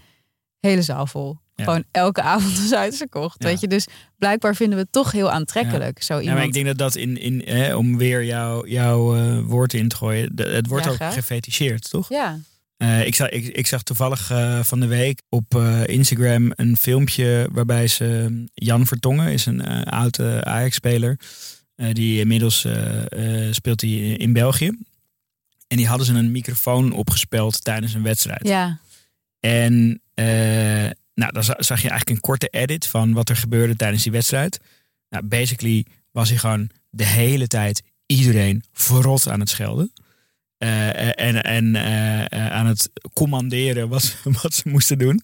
[0.61, 1.37] Hele zaal vol.
[1.55, 1.65] Ja.
[1.65, 3.43] Gewoon elke avond is uitverkocht.
[3.43, 3.49] Ja.
[3.49, 3.87] Weet je, dus
[4.19, 6.03] blijkbaar vinden we het toch heel aantrekkelijk.
[6.03, 6.39] Zo Ja, iemand.
[6.39, 9.89] maar ik denk dat dat in, in hè, om weer jouw jouw eh, woord in
[9.89, 11.15] te gooien, het wordt ook graag.
[11.15, 12.09] gefeticheerd, toch?
[12.09, 12.39] Ja,
[12.77, 16.77] Eh, ik, zag, ik, ik zag toevallig eh, van de week op eh, Instagram een
[16.77, 21.19] filmpje waarbij ze Jan Vertongen is een oude Ajax-speler.
[21.93, 22.67] die inmiddels
[23.51, 24.79] speelt hij in België.
[25.69, 28.49] En die hadden ze een microfoon opgespeld tijdens een wedstrijd.
[28.49, 28.79] ja.
[29.41, 30.01] En
[31.15, 34.13] nou, dan za- zag je eigenlijk een korte edit van wat er gebeurde tijdens die
[34.13, 34.61] wedstrijd.
[35.09, 39.93] Nou, basically was hij gewoon de hele tijd iedereen verrot aan het schelden.
[40.67, 45.23] Eh, en en eh, eh, aan het commanderen wat, ze- wat ze moesten doen.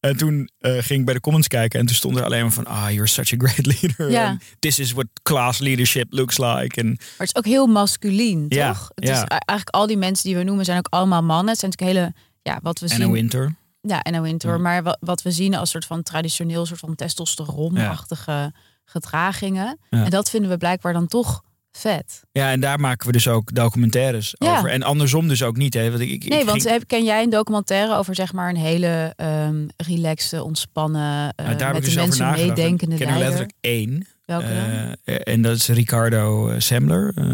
[0.00, 2.64] En toen ging ik bij de comments kijken en toen stond er alleen maar van...
[2.66, 4.10] Ah, you're such a great leader.
[4.10, 4.38] Ja.
[4.58, 6.80] This is what class leadership looks like.
[6.80, 8.90] En Maar het is ook heel masculien, Ja, toch?
[8.94, 9.12] Het ja.
[9.12, 11.48] is eigenlijk al die mensen die we noemen zijn ook allemaal mannen.
[11.48, 13.12] Het zijn natuurlijk hele, ja, wat we Anna zien.
[13.12, 13.54] Winter.
[13.80, 14.50] Ja, en Winter.
[14.50, 14.58] Ja.
[14.58, 18.52] Maar wat, wat we zien als soort van traditioneel, soort van testosteronachtige
[18.84, 19.78] gedragingen.
[19.90, 21.42] En dat vinden we blijkbaar dan toch
[21.78, 22.22] vet.
[22.32, 24.56] Ja, en daar maken we dus ook documentaires Ja.
[24.56, 24.70] over.
[24.70, 25.74] En andersom dus ook niet.
[25.74, 25.88] Hè?
[25.90, 28.56] Want ik, ik, Nee, want ging- heb, ken jij een documentaire over zeg maar een
[28.56, 32.56] hele ehm relaxte, ontspannen, eh, Nou, daar heb met ik de dus over mensen nagedacht.
[32.58, 34.06] meedenkende Ik ken er letterlijk één.
[34.24, 34.94] Welke dan?
[35.14, 37.24] Eh, en dat is Ricardo eh, Semler, eh,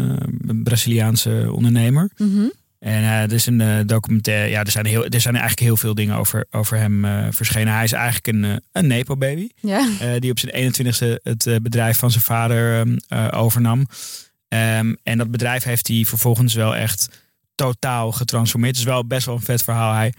[0.47, 2.09] een Braziliaanse ondernemer.
[2.17, 2.45] Mhm.
[2.79, 4.49] En eh er is een eh, documentaire.
[4.49, 7.73] Ja, er zijn, heel, er zijn eigenlijk heel veel dingen over, over hem eh, verschenen.
[7.73, 9.49] Hij is eigenlijk een, eh, een Nepo-baby.
[9.59, 9.87] Ja.
[9.99, 13.85] eh, die op zijn 21ste het eh, bedrijf van zijn vader ehm, eh, overnam.
[14.51, 17.09] Ehm, en dat bedrijf heeft hij vervolgens wel echt
[17.55, 18.75] totaal getransformeerd.
[18.75, 19.93] Het is wel best wel een vet verhaal.
[19.93, 20.13] Hij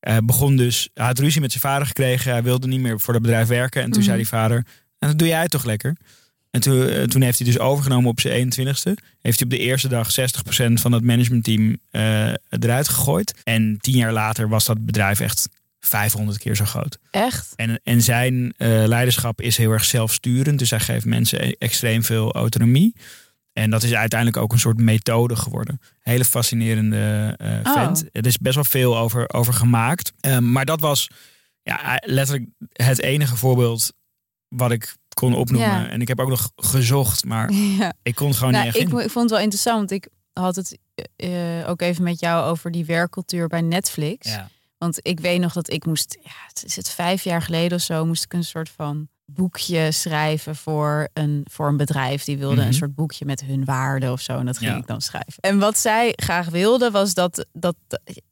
[0.00, 2.32] eh, begon dus, hij had ruzie met zijn vader gekregen.
[2.32, 3.80] Hij wilde niet meer voor dat bedrijf werken.
[3.82, 4.06] En toen Mhm.
[4.08, 4.56] zei die vader,
[4.98, 5.96] en dat doe jij toch lekker?
[6.50, 8.96] En toen, eh, toen heeft hij dus overgenomen op zijn 21ste.
[9.20, 13.34] Heeft hij op de eerste dag 60% van het managementteam eh eruit gegooid.
[13.44, 15.48] En tien jaar later was dat bedrijf echt
[15.80, 16.98] 500 keer zo groot.
[17.10, 17.52] Echt?
[17.56, 18.54] En, en zijn
[18.86, 20.58] leiderschap is heel erg zelfsturend.
[20.58, 22.94] Dus hij geeft mensen e- extreem veel autonomie.
[23.56, 25.80] En dat is uiteindelijk ook een soort methode geworden.
[26.00, 27.72] Hele fascinerende Oh.
[27.72, 28.04] vent.
[28.12, 30.12] Er is best wel veel over, over gemaakt.
[30.20, 31.10] Ehm, maar dat was
[31.62, 33.92] ja, letterlijk het enige voorbeeld
[34.48, 35.68] wat ik kon opnoemen.
[35.82, 35.88] Ja.
[35.88, 37.92] En ik heb ook nog gezocht, maar Ja.
[38.02, 40.78] ik kon gewoon Nou, niet echt ik, vond het wel interessant, want ik had het
[41.16, 44.30] eh, ook even met jou over die werkcultuur bij Netflix.
[44.30, 44.48] Ja.
[44.78, 47.82] Want ik weet nog dat ik moest, ja, het is het vijf jaar geleden of
[47.84, 52.24] zo, moest ik een soort van boekje schrijven voor een, voor een bedrijf.
[52.24, 52.66] Die wilde Mhm.
[52.66, 54.38] een soort boekje met hun waarden of zo.
[54.38, 54.76] En dat ging Ja.
[54.76, 55.34] ik dan schrijven.
[55.40, 57.76] En wat zij graag wilde was dat, dat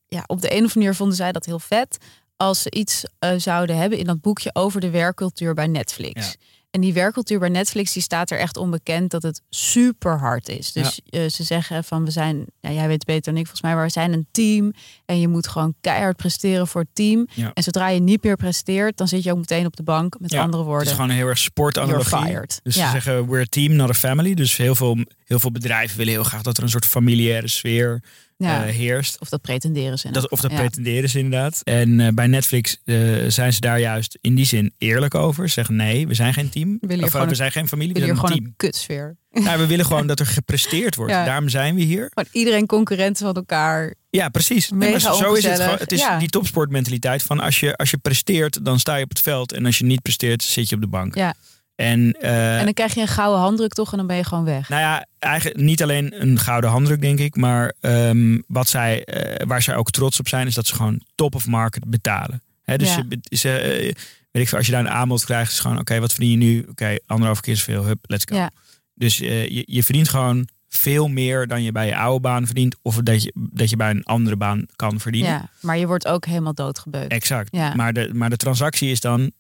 [0.09, 1.97] ja, op de een of andere manier vonden zij dat heel vet.
[2.37, 6.27] Als ze iets eh, zouden hebben in dat boekje over de werkcultuur bij Netflix.
[6.27, 6.33] Ja.
[6.75, 10.73] En die werkcultuur bij Netflix die staat er echt onbekend dat het super hard is.
[10.73, 13.85] Dus eh, ze zeggen van we zijn, jij weet beter dan ik volgens mij, maar
[13.85, 14.73] we zijn een team.
[15.07, 17.27] En je moet gewoon keihard presteren voor het team.
[17.35, 17.51] Ja.
[17.53, 20.17] En zodra je niet meer presteert, dan zit je ook meteen op de bank.
[20.21, 22.41] Met Ja, andere Het woorden, is gewoon een heel erg sportanalogie.
[22.63, 22.85] Dus ja.
[22.85, 24.35] ze zeggen, we're a team, not a family.
[24.35, 28.03] Dus heel veel, heel veel bedrijven willen heel graag dat er een soort familiaire sfeer
[28.37, 28.65] ja.
[28.67, 29.21] eh, heerst.
[29.21, 30.11] of dat pretenderen ze.
[30.11, 30.57] Dat, of dat ja.
[30.57, 31.61] pretenderen ze inderdaad.
[31.65, 32.97] En eh, bij Netflix eh,
[33.29, 35.47] zijn ze daar juist in die zin eerlijk over.
[35.49, 36.79] Ze zeggen nee, we zijn geen team.
[36.89, 38.45] hier of, we zijn geen familie, We we willen zijn een gewoon team.
[38.45, 39.17] een kutsfeer.
[39.31, 41.13] Nou, we willen gewoon dat er gepresteerd wordt.
[41.13, 41.25] Ja.
[41.25, 42.11] Daarom zijn we hier.
[42.15, 43.95] Gewoon iedereen concurrenten van elkaar.
[44.11, 44.71] Ja, precies.
[44.71, 45.79] Nee, maar zo is het gewoon.
[45.79, 46.19] Het is Ja.
[46.19, 49.53] die topsportmentaliteit van als je, als je presteert, dan sta je op het veld.
[49.53, 51.15] En als je niet presteert, zit je op de bank.
[51.15, 51.35] Ja.
[51.75, 54.45] En, eh, en dan krijg je een gouden handdruk toch en dan ben je gewoon
[54.45, 54.69] weg.
[54.69, 57.37] Nou ja, eigenlijk niet alleen een gouden handdruk, denk ik.
[57.37, 61.01] Maar ehm, wat zij, eh, waar zij ook trots op zijn, is dat ze gewoon
[61.15, 62.43] top of market betalen.
[62.65, 63.05] Dus Ja.
[63.23, 63.93] ze, eh,
[64.31, 66.37] weet ik veel, als je daar een aanbod krijgt, is gewoon: oké, wat verdien je
[66.37, 66.67] nu?
[66.71, 67.85] Oké, anderhalf keer zoveel.
[67.85, 68.37] Hup, let's go.
[68.37, 68.51] Ja.
[68.95, 72.77] Dus je, je verdient gewoon veel meer dan je bij je oude baan verdient.
[72.83, 75.31] Of dat je, dat je bij een andere baan kan verdienen.
[75.31, 77.13] Ja, maar je wordt ook helemaal doodgebeukt.
[77.13, 77.49] Exact.
[77.53, 77.75] Ja.
[77.75, 79.33] Maar, de, maar de transactie is dan: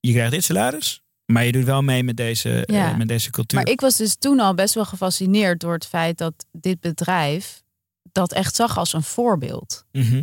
[0.00, 3.58] je krijgt dit salaris, maar je doet wel mee met deze, eh, met deze cultuur.
[3.60, 7.62] Maar ik was dus toen al best wel gefascineerd door het feit dat dit bedrijf
[8.12, 9.84] dat echt zag als een voorbeeld.
[9.92, 10.22] Mhm.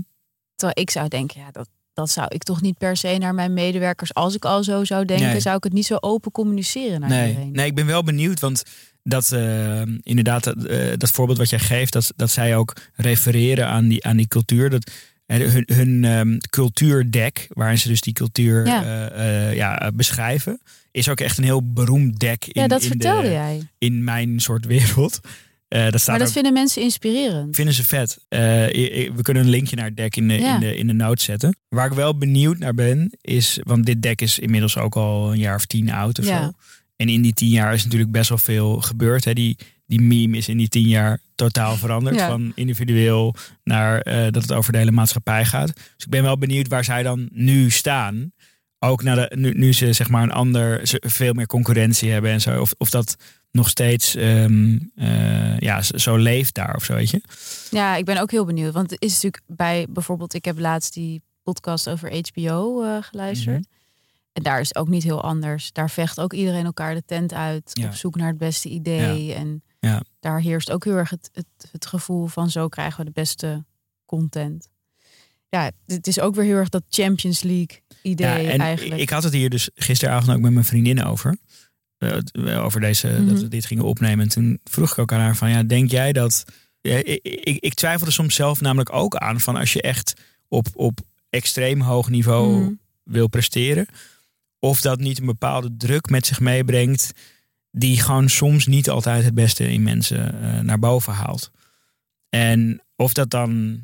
[0.56, 3.54] Terwijl ik zou denken, ja, dat, dat zou ik toch niet per se naar mijn
[3.54, 4.13] medewerkers.
[4.13, 5.39] Als ik al zo zou denken, Nee.
[5.39, 7.52] zou ik het niet zo open communiceren naar Nee, iedereen.
[7.52, 8.63] nee, ik ben wel benieuwd, want
[9.04, 13.67] dat eh, inderdaad, dat, eh, dat voorbeeld wat jij geeft, dat, dat zij ook refereren
[13.67, 14.70] aan die, aan die cultuur.
[14.70, 14.91] Dat,
[15.26, 19.52] hun hun ehm, cultuurdek, waarin ze dus die cultuur Ja.
[19.52, 20.62] ja, beschrijven,
[20.97, 23.62] is ook echt een heel beroemd dek in, ja, dat in, vertelde de, jij.
[23.77, 25.19] in mijn soort wereld.
[25.67, 27.55] Eh, dat staat Maar dat ook- vinden mensen inspirerend.
[27.55, 28.17] vinden ze vet.
[28.29, 30.53] Eh, we kunnen een linkje naar het deck in de, Ja.
[30.53, 31.57] in, de, in de notes zetten.
[31.69, 33.60] Waar ik wel benieuwd naar ben, is...
[33.63, 36.43] Want dit deck is inmiddels ook al een jaar of tien oud of Ja.
[36.43, 36.51] zo.
[36.95, 39.25] En in die tien jaar is natuurlijk best wel veel gebeurd.
[39.25, 39.33] Hè.
[39.33, 42.15] Die, die meme is in die tien jaar totaal veranderd.
[42.15, 42.27] Ja.
[42.27, 45.67] Van individueel naar eh, dat het over de hele maatschappij gaat.
[45.75, 48.31] Dus ik ben wel benieuwd waar zij dan nu staan.
[48.79, 52.31] Ook naar de, nu, nu ze zeg maar een ander, ze veel meer concurrentie hebben
[52.31, 52.61] en zo.
[52.61, 53.15] Of, of dat
[53.51, 57.21] nog steeds ehm, eh, ja, zo- leeft daar of zo, weet je.
[57.69, 58.73] Ja, ik ben ook heel benieuwd.
[58.73, 63.55] Want het is natuurlijk bij bijvoorbeeld, ik heb laatst die podcast over HBO eh, geluisterd.
[63.59, 63.75] Mhm.
[64.33, 65.71] En daar is het ook niet heel anders.
[65.71, 67.85] Daar vecht ook iedereen elkaar de tent uit Ja.
[67.87, 69.33] op zoek naar het beste idee.
[69.33, 70.01] En Ja.
[70.19, 73.65] daar heerst ook heel erg het, het, het gevoel van zo krijgen we de beste
[74.05, 74.69] content.
[75.49, 79.01] Ja, het is ook weer heel erg dat Champions League idee Ja, en eigenlijk.
[79.01, 81.38] ik had het hier dus gisteravond ook met mijn vriendin over.
[81.97, 83.27] Eh, het- over deze, Mhm.
[83.27, 84.19] dat we dit gingen opnemen.
[84.25, 86.43] En toen vroeg ik ook aan haar van, ja, denk jij dat...
[86.81, 90.13] Ja, ik, ik, ik twijfelde soms zelf namelijk ook aan van als je echt
[90.47, 92.71] op, op extreem hoog niveau Mhm.
[93.03, 93.86] wil presteren.
[94.60, 97.12] Of dat niet een bepaalde druk met zich meebrengt.
[97.71, 101.51] Die gewoon soms niet altijd het beste in mensen eh, naar boven haalt.
[102.29, 103.81] En of dat dan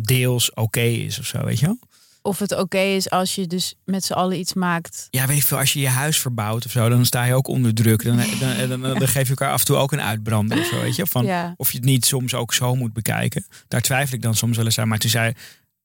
[0.00, 1.78] deels oké is of zo, weet je wel?
[2.22, 5.08] Of het oké is als je dus met z'n allen iets maakt.
[5.10, 7.48] Ja, weet ik veel, als je je huis verbouwt of zo, dan sta je ook
[7.48, 8.04] onder druk.
[8.04, 10.80] Dan, dan, dan, dan, geef je elkaar af en toe ook een uitbrander of zo,
[10.80, 11.06] weet je?
[11.06, 11.54] Van, Ja.
[11.56, 13.46] Of je het niet soms ook zo moet bekijken.
[13.68, 14.88] Daar twijfel ik dan soms wel eens aan.
[14.88, 15.32] Maar toen zei,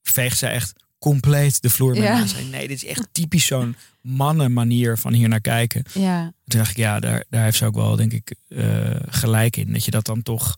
[0.01, 2.21] veegt zij echt compleet de vloer met Ja.
[2.21, 5.83] Ze zei, nee, dit is echt typisch zo'n mannenmanier van hier naar kijken.
[5.93, 9.57] Ja, Toen dacht ik, ja, daar, daar heeft ze ook wel, denk ik, eh, gelijk
[9.57, 9.73] in.
[9.73, 10.53] Dat je dat dan toch...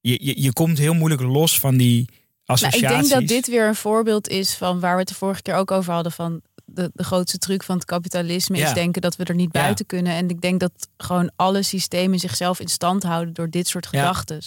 [0.00, 2.08] Je, je, je komt heel moeilijk los van die
[2.46, 5.42] Nou, ik denk dat dit weer een voorbeeld is van waar we het de vorige
[5.42, 6.12] keer ook over hadden.
[6.12, 8.66] Van de, de grootste truc van het kapitalisme Ja.
[8.68, 9.60] is denken dat we er niet Ja.
[9.62, 10.12] buiten kunnen.
[10.12, 13.98] En ik denk dat gewoon alle systemen zichzelf in stand houden door dit soort Ja.
[13.98, 14.38] gedachten.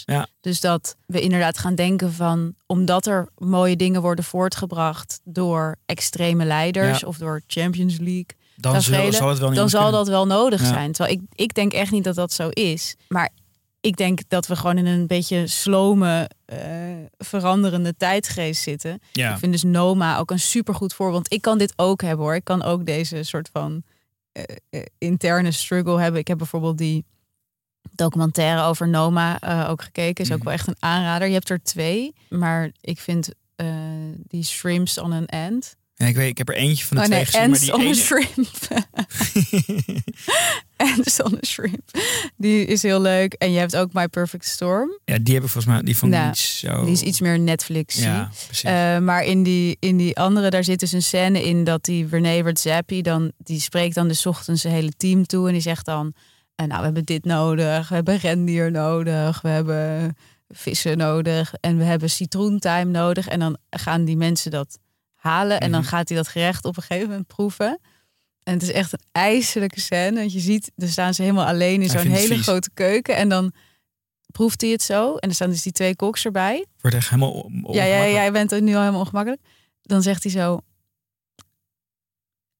[0.42, 6.46] Dus dat we inderdaad gaan denken van omdat er mooie dingen worden voortgebracht door extreme
[6.46, 8.26] leiders of door Champions League.
[8.56, 10.92] dan zal, taferelen, zal het wel niet dan zal dat wel nodig zijn.
[10.92, 12.96] Terwijl ik, ik denk echt niet dat dat zo is.
[13.08, 13.30] Maar
[13.82, 16.60] ik denk dat we gewoon in een beetje slome, eh,
[17.18, 19.00] veranderende tijdgeest zitten.
[19.12, 19.32] Ja.
[19.34, 21.18] Ik vind dus Noma ook een supergoed voorbeeld.
[21.22, 22.36] Want ik kan dit ook hebben hoor.
[22.36, 23.84] Ik kan ook deze soort van
[24.32, 26.20] eh, eh, interne struggle hebben.
[26.20, 27.06] Ik heb bijvoorbeeld die
[27.92, 30.24] documentaire over Noma ook gekeken.
[30.24, 30.46] Is ook Mhm.
[30.46, 31.28] wel echt een aanrader.
[31.28, 32.16] Je hebt er twee.
[32.30, 33.30] Maar ik vind
[34.28, 35.76] die Shrimps on an End.
[36.00, 37.66] Ja, ik weet, ik heb er eentje van de Oh twee nee, gezien, maar Ends
[37.66, 37.96] die on a ene...
[37.96, 38.58] Shrimp.
[40.76, 41.92] Ends on a Shrimp.
[42.36, 43.34] Die is heel leuk.
[43.34, 45.00] En je hebt ook My Perfect Storm.
[45.06, 46.84] Ja, die heb ik volgens mij, die vond Nou, zo...
[46.84, 47.96] Die is iets meer Netflix.
[47.96, 48.64] Ja, precies.
[48.64, 52.08] Eh, maar in die, in die andere, daar zit dus een scène in dat die
[52.10, 55.62] René Redzepi dan, die spreekt dan dus 's ochtends zijn hele team toe en die
[55.62, 56.14] zegt dan,
[56.56, 60.16] eh, nou we hebben dit nodig, we hebben rendier nodig, we hebben
[60.50, 64.80] vissen nodig en we hebben citroentime nodig en dan gaan die mensen dat
[65.28, 65.90] halen en dan Mhm.
[65.90, 67.80] gaat hij dat gerecht op een gegeven moment proeven.
[68.44, 71.82] En het is echt een ijselijke scène, want je ziet, er staan ze helemaal alleen
[71.82, 72.44] in zo'n hele vies.
[72.44, 73.54] grote keuken en dan
[74.32, 76.66] proeft hij het zo en er staan dus die twee koks erbij.
[76.82, 79.42] Wordt echt helemaal Ja, ja, jij bent er nu al helemaal ongemakkelijk.
[79.82, 80.60] Dan zegt hij zo: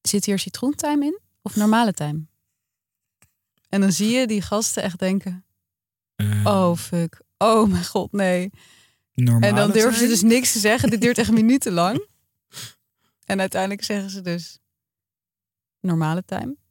[0.00, 2.26] Zit hier citroentime in of normale time?
[3.68, 5.44] En dan zie je die gasten echt denken:
[6.16, 8.50] Eh, Oh fuck, oh mijn god, nee.
[9.14, 10.90] normale En dan durven ze dus niks te zeggen.
[10.90, 12.06] Dit duurt echt minuten lang.
[13.28, 14.58] En uiteindelijk zeggen ze dus:
[15.80, 16.56] Normale time.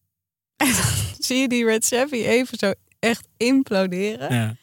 [0.57, 4.33] En dan zie je die Red Chevy even zo echt imploderen.
[4.33, 4.55] Ja.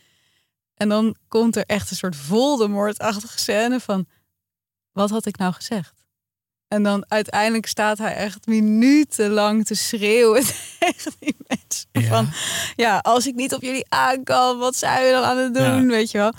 [0.75, 4.07] En dan komt er echt een soort Voldemort-achtige scène van...
[4.93, 6.05] Wat had ik nou gezegd?
[6.69, 10.43] En dan uiteindelijk staat hij echt minutenlang te schreeuwen
[10.79, 11.89] tegen die mensen.
[11.93, 12.01] Ja.
[12.01, 12.29] Van,
[12.77, 15.83] ja, als ik niet op jullie aan kan, wat zijn we dan aan het doen?
[15.83, 15.87] Ja.
[15.87, 16.33] Weet je wel.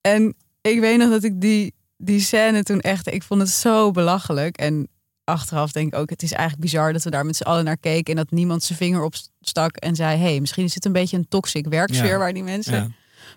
[0.00, 3.12] En ik weet nog dat ik die, die scène toen echt...
[3.12, 4.56] Ik vond het zo belachelijk.
[4.56, 4.88] En
[5.24, 7.78] achteraf denk ik ook, het is eigenlijk bizar dat we daar met z'n allen naar
[7.78, 8.10] keken...
[8.14, 10.18] en dat niemand zijn vinger op stak en zei...
[10.18, 12.18] hey, misschien is het een beetje een toxic werksfeer Ja.
[12.18, 12.74] waar die mensen...
[12.74, 12.88] Ja.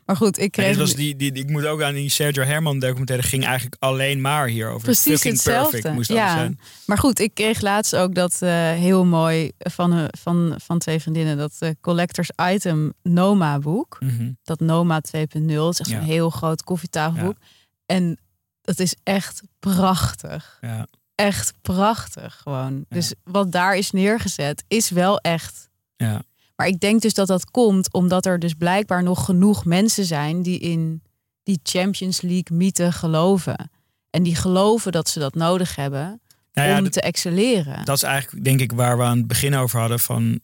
[0.06, 0.78] Maar goed, ik kreeg...
[0.78, 4.48] was die, die, ik moet ook aan die Sergio Herman documentaire ging eigenlijk alleen maar
[4.48, 4.82] hierover.
[4.82, 5.72] Precies Fucking hetzelfde.
[5.72, 6.24] perfect moest Ja.
[6.24, 6.60] alles zijn.
[6.86, 11.00] Maar goed, ik kreeg laatst ook dat eh, heel mooi van, eh, van, van twee
[11.00, 11.38] vriendinnen...
[11.38, 13.98] dat eh, Collectors Item Noma boek.
[14.00, 14.32] Mhm.
[14.44, 15.22] Dat Noma 2.0.
[15.22, 15.98] Het is echt Ja.
[15.98, 17.38] een heel groot koffietafelboek.
[17.86, 18.18] En
[18.62, 20.58] dat is echt prachtig.
[20.62, 20.88] Ja.
[21.16, 22.86] Echt prachtig gewoon.
[22.90, 25.70] Dus wat daar is neergezet is wel echt...
[25.96, 26.22] Ja.
[26.56, 30.42] Maar ik denk dus dat dat komt omdat er dus blijkbaar nog genoeg mensen zijn...
[30.42, 31.02] die in
[31.44, 33.72] die Champions League mythe geloven.
[34.10, 36.22] En die geloven dat ze dat nodig hebben
[36.54, 37.86] Nou ja, om te excelleren.
[37.86, 40.40] dat is eigenlijk denk ik waar we aan het begin over hadden van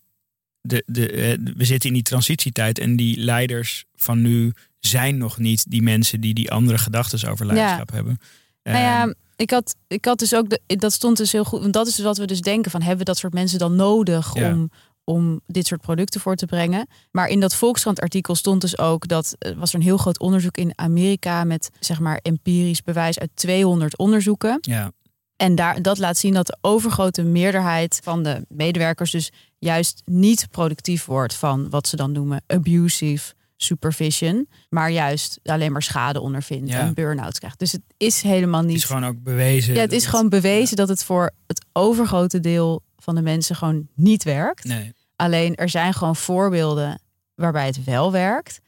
[0.68, 5.38] de, de, eh, we zitten in die transitietijd en die leiders van nu zijn nog
[5.38, 8.18] niet die mensen die die andere gedachten over leiderschap hebben.
[8.64, 11.62] Nou ja, Ehm, ik had, ik had dus ook, de, dat stond dus heel goed.
[11.62, 13.76] Want dat is dus wat we dus denken van, hebben we dat soort mensen dan
[13.76, 14.52] nodig Ja.
[14.52, 14.72] om,
[15.04, 16.88] om dit soort producten voor te brengen?
[17.12, 20.20] Maar in dat Volkskrant artikel stond dus ook dat er was er een heel groot
[20.20, 24.58] onderzoek in Amerika met zeg maar empirisch bewijs uit 200 onderzoeken.
[24.62, 24.92] ja,
[25.36, 30.48] En daar, dat laat zien dat de overgrote meerderheid van de medewerkers dus juist niet
[30.52, 36.70] productief wordt van wat ze dan noemen abusive supervision, maar juist alleen maar schade ondervindt
[36.70, 36.80] Ja.
[36.80, 37.60] en burn-out krijgt.
[37.60, 38.78] Dus het is helemaal het niet.
[38.78, 39.74] is gewoon ook bewezen.
[39.74, 43.88] ja, het is gewoon bewezen dat het voor het overgrote deel van de mensen gewoon
[43.96, 44.64] niet werkt.
[44.64, 47.00] Nee, Alleen er zijn gewoon voorbeelden
[47.36, 48.60] waarbij het wel werkt.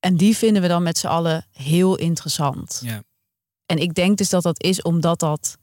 [0.00, 2.80] En die vinden we dan met z'n allen heel interessant.
[2.84, 3.02] ja.
[3.66, 5.58] En ik denk dus dat dat is omdat dat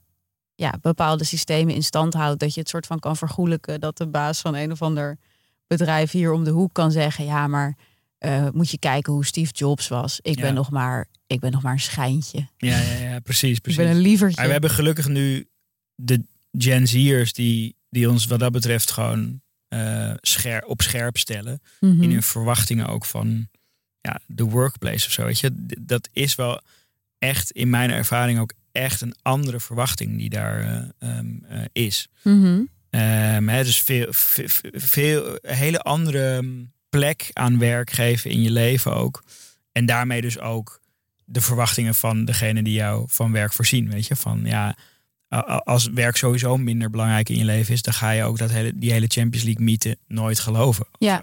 [0.58, 2.40] ja, bepaalde systemen in stand houdt.
[2.40, 3.80] Dat je het soort van kan vergoelijken.
[3.80, 5.18] Dat de baas van een of ander
[5.66, 7.24] bedrijf hier om de hoek kan zeggen.
[7.24, 7.76] Ja, maar
[8.18, 10.18] eh, moet je kijken hoe Steve Jobs was.
[10.22, 10.42] Ik, Ja.
[10.42, 12.46] ben, nog maar, ik ben nog maar een schijntje.
[12.56, 13.82] Ja, ja, ja, precies, Ik precies.
[13.82, 14.36] ben een lievertje.
[14.36, 15.48] Maar we hebben gelukkig nu
[15.94, 19.40] de Gen Z'ers die, die ons wat dat betreft gewoon
[20.20, 21.60] scher op scherp stellen.
[21.80, 22.02] Mhm.
[22.02, 23.48] In hun verwachtingen ook van
[24.00, 25.24] ja, de workplace of zo.
[25.24, 25.50] Weet je?
[25.80, 26.60] Dat is wel
[27.18, 32.08] echt in mijn ervaring ook echt een andere verwachting die daar eh, ehm, eh, is.
[32.90, 34.06] Ehm, hè, dus veel,
[34.72, 36.44] veel, hele andere
[36.88, 39.24] plek aan werk geven in je leven ook.
[39.72, 40.80] En daarmee dus ook
[41.24, 43.90] de verwachtingen van degene die jou van werk voorzien.
[43.90, 44.76] Weet je, van ja,
[45.64, 48.72] als werk sowieso minder belangrijk in je leven is, dan ga je ook dat hele,
[48.74, 50.86] die hele Champions League mythe nooit geloven.
[50.98, 51.22] Ja.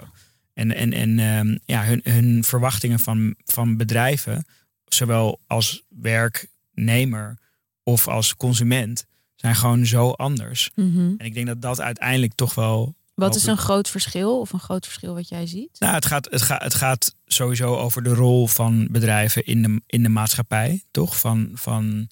[0.54, 4.46] En, en, en ehm, ja, hun, hun verwachtingen van, van bedrijven,
[4.86, 5.84] zowel als
[6.76, 7.38] werknemer
[7.84, 10.72] of als consument, zijn gewoon zo anders.
[10.76, 11.14] Mhm.
[11.18, 12.96] En ik denk dat dat uiteindelijk toch wel.
[13.16, 15.80] Wat is een groot verschil of een groot verschil wat jij ziet?
[15.80, 19.82] Nou, het gaat, het, gaat, het gaat sowieso over de rol van bedrijven in de,
[19.86, 21.20] in de maatschappij, toch?
[21.20, 22.10] Van, van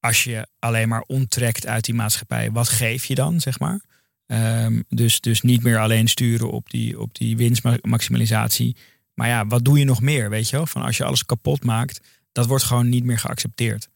[0.00, 3.80] als je alleen maar onttrekt uit die maatschappij, wat geef je dan, zeg maar?
[4.26, 8.76] Ehm, dus, dus niet meer alleen sturen op die, op die winstmaximalisatie.
[9.14, 10.66] Maar ja, wat doe je nog meer, weet je wel?
[10.66, 12.00] Van als je alles kapot maakt,
[12.32, 13.88] dat wordt gewoon niet meer geaccepteerd.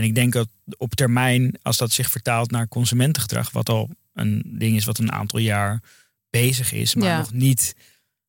[0.00, 4.42] En ik denk dat op termijn, als dat zich vertaalt naar consumentengedrag, wat al een
[4.58, 5.82] ding is wat een aantal jaar
[6.30, 7.18] bezig is, maar Ja.
[7.18, 7.74] nog niet.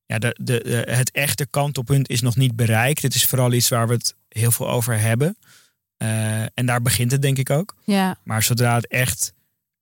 [0.06, 3.02] Ja, de, de, de- het echte kantelpunt is nog niet bereikt.
[3.02, 5.38] Het is vooral iets waar we het heel veel over hebben.
[5.98, 7.76] Eh, en daar begint het denk ik ook.
[7.84, 9.34] Ja, Maar zodra het echt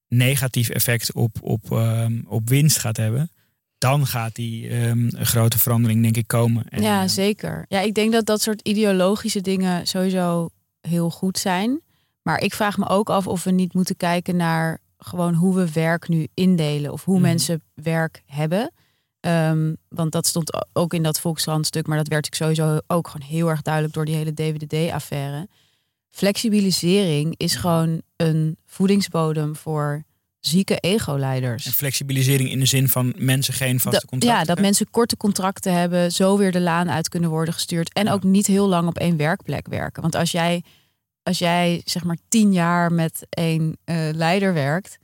[0.08, 3.32] negatief effect op, op, ehm, op winst gaat hebben,
[3.78, 6.68] dan gaat die ehm, grote verandering denk ik komen.
[6.70, 7.66] En, ja, eh, zeker.
[7.70, 10.50] Ja, ik denk dat dat soort ideologische dingen sowieso
[10.90, 11.82] heel goed zijn.
[12.22, 15.72] Maar ik vraag me ook af of we niet moeten kijken naar gewoon hoe we
[15.72, 16.92] werk nu indelen.
[16.92, 17.24] Of hoe Mhm.
[17.24, 18.72] mensen werk hebben.
[19.20, 21.88] Ehm, want dat stond ook in dat Volkskrant stuk.
[21.88, 25.48] Maar dat werd ik sowieso ook gewoon heel erg duidelijk door die hele DWDD-affaire.
[26.10, 30.04] Flexibilisering is gewoon een voedingsbodem voor
[30.40, 31.66] zieke ego-leiders.
[31.66, 34.40] En flexibilisering in de zin van mensen geen vaste contracten.
[34.40, 37.94] Ja, dat mensen korte contracten hebben, zo weer de laan uit kunnen worden gestuurd.
[37.94, 38.12] En Ja.
[38.14, 40.02] ook niet heel lang op één werkplek werken.
[40.02, 40.64] Want als jij,
[41.24, 44.98] als jij zeg maar tien jaar met één eh, leider werkt,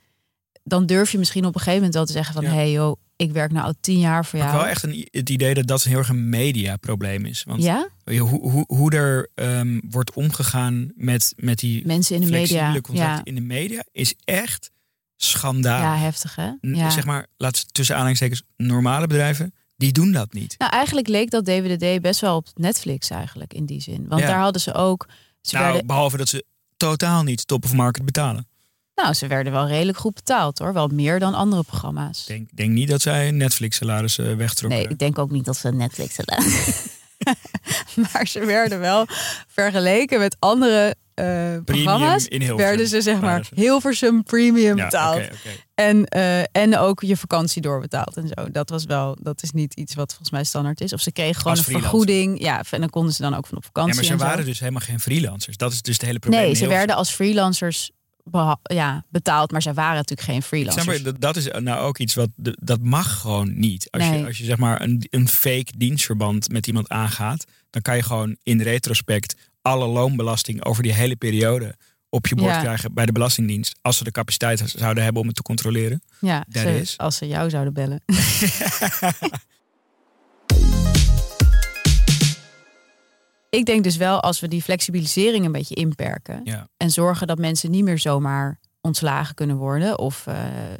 [0.63, 2.49] dan durf je misschien op een gegeven moment wel te zeggen van Ja.
[2.49, 4.59] hey joh, ik werk nou al tien jaar voor Maar jou.
[4.61, 7.43] wel echt een, het idee dat dat heel erg een mediaprobleem is.
[7.43, 12.31] Want ja, hoe, hoe, hoe er ehm, wordt omgegaan met, met die mensen in de
[12.31, 12.79] media.
[12.93, 13.21] Ja.
[13.23, 14.71] in de media is echt
[15.17, 15.81] schandaal.
[15.81, 16.51] ja, heftig hè?
[16.61, 16.89] Ja.
[16.89, 20.55] Zeg maar, laat tussen aanhalingstekens, normale bedrijven, die doen dat niet.
[20.57, 24.07] Nou, eigenlijk leek dat DWDD best wel op Netflix eigenlijk in die zin.
[24.07, 24.27] Want Ja.
[24.27, 25.07] daar hadden ze ook.
[25.45, 26.45] Ze Nou, werden, behalve dat ze
[26.77, 28.47] totaal niet top of market betalen.
[28.95, 30.73] nou, ze werden wel redelijk goed betaald hoor.
[30.73, 32.19] Wel meer dan andere programma's.
[32.21, 34.79] Ik denk, denk niet dat zij Netflix salarissen wegtrokken.
[34.79, 36.45] Nee, ik denk ook niet dat ze Netflix hadden.
[38.11, 39.05] maar ze werden wel
[39.47, 42.25] vergeleken met andere Premium programma's.
[42.27, 43.51] in Werden ze zeg maar ze.
[43.61, 45.15] Hilversum premium ja, betaald.
[45.23, 45.31] oké.
[45.75, 48.51] En, eh, en ook je vakantie doorbetaald en zo.
[48.51, 50.93] Dat was wel, dat is niet iets wat volgens mij standaard is.
[50.93, 51.89] Of ze kregen gewoon Als een freelancer.
[51.99, 52.41] vergoeding.
[52.41, 53.95] Ja, en dan konden ze dan ook van op Ja, vakantie.
[53.95, 54.17] maar ze zo.
[54.17, 55.57] waren dus helemaal geen freelancers.
[55.57, 56.41] Dat is dus het hele probleem.
[56.41, 57.91] Nee, ze werden als freelancers
[58.63, 60.85] ja, betaald, maar zij waren natuurlijk geen freelancers.
[60.85, 63.87] Zeg maar, dat, dat is nou ook iets wat de- dat mag gewoon niet.
[63.91, 64.19] Als Nee.
[64.19, 68.03] je, als je zeg maar een, een fake dienstverband met iemand aangaat, dan kan je
[68.03, 69.35] gewoon in retrospect
[69.65, 71.75] alle loonbelasting over die hele periode
[72.09, 72.59] op je bord Ja.
[72.61, 73.75] krijgen bij de Belastingdienst.
[73.81, 76.01] Als ze de capaciteit zouden hebben om het te controleren.
[76.19, 76.97] ja, Daar ze- is.
[76.97, 78.01] als ze jou zouden bellen.
[83.49, 86.67] Ik denk dus wel als we die flexibilisering een beetje inperken Ja.
[86.77, 89.99] en zorgen dat mensen niet meer zomaar ontslagen kunnen worden.
[89.99, 90.35] Of eh,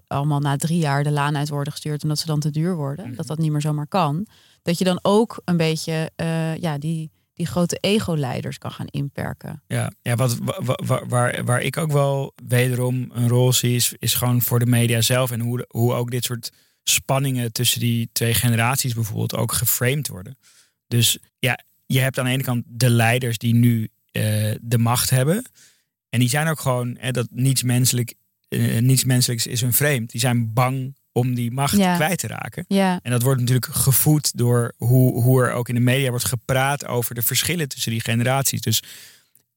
[0.08, 3.06] allemaal na drie jaar de laan uit worden gestuurd omdat ze dan te duur worden.
[3.08, 3.16] Mhm.
[3.16, 4.28] Dat dat niet meer zomaar kan.
[4.62, 9.64] Dat je dan ook een beetje eh, ja, die, die grote ego-leiders kan gaan inperken.
[9.68, 13.76] Ja, ja wat, wa- wa- wa- waar, waar ik ook wel wederom een rol zie,
[13.76, 15.32] is, is gewoon voor de media zelf.
[15.32, 16.52] En hoe, hoe ook dit soort
[16.84, 20.38] spanningen tussen die twee generaties bijvoorbeeld ook geframed worden.
[20.88, 25.10] Dus ja, je hebt aan de ene kant de leiders die nu eh, de macht
[25.10, 25.46] hebben.
[26.10, 28.14] En die zijn ook gewoon, hè, dat niets, menselijk,
[28.48, 30.12] eh, niets menselijks is hun vreemd.
[30.12, 31.95] Die zijn bang om die macht Ja.
[31.95, 32.66] kwijt te raken.
[32.68, 36.26] Ja, En dat wordt natuurlijk gevoed door hoe, hoe er ook in de media wordt
[36.26, 38.61] gepraat over de verschillen tussen die generaties.
[38.61, 38.84] Dus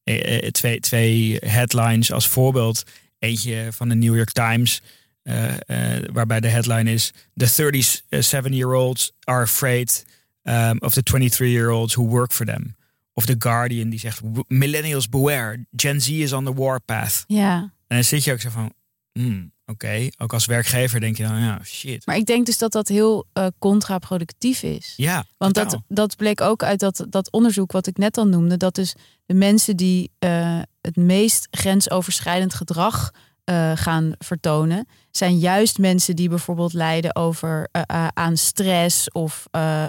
[0.03, 2.83] eh, eh, twee, twee headlines als voorbeeld.
[3.19, 4.81] Eentje van de New York Times,
[5.23, 5.53] eh,
[5.97, 10.05] eh, waarbij de headline is: The 37-year-olds are afraid
[10.43, 12.75] um, of the 23-year-olds who work for them.
[13.13, 17.23] Of The Guardian die zegt: Millennials beware, Gen Z is on the warpath.
[17.27, 17.57] ja.
[17.87, 18.73] En dan zit je ook zo van:
[19.11, 22.05] hmm, oké, ook als werkgever denk je dan: ja, shit.
[22.05, 24.93] Maar ik denk dus dat dat heel eh, contraproductief is.
[24.97, 25.85] Ja, Want dat, totaal.
[25.87, 28.57] dat bleek ook uit dat, dat onderzoek wat ik net al noemde.
[28.57, 28.95] Dat dus
[29.25, 33.11] de mensen die eh, het meest grensoverschrijdend gedrag
[33.43, 37.69] eh, gaan vertonen, zijn juist mensen die bijvoorbeeld lijden over
[38.13, 39.45] aan stress of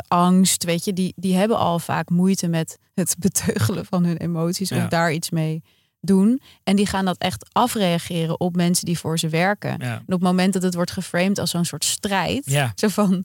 [0.09, 0.65] angst.
[0.65, 4.85] Weet je, die, die hebben al vaak moeite met het beteugelen van hun emoties Ja.
[4.85, 5.63] of daar iets mee
[6.01, 6.41] doen.
[6.65, 9.71] En die gaan dat echt afreageren op mensen die voor ze werken.
[9.79, 9.95] Ja.
[9.95, 12.73] En op het moment dat het wordt geframed als zo'n soort strijd, Ja.
[12.75, 13.25] zo van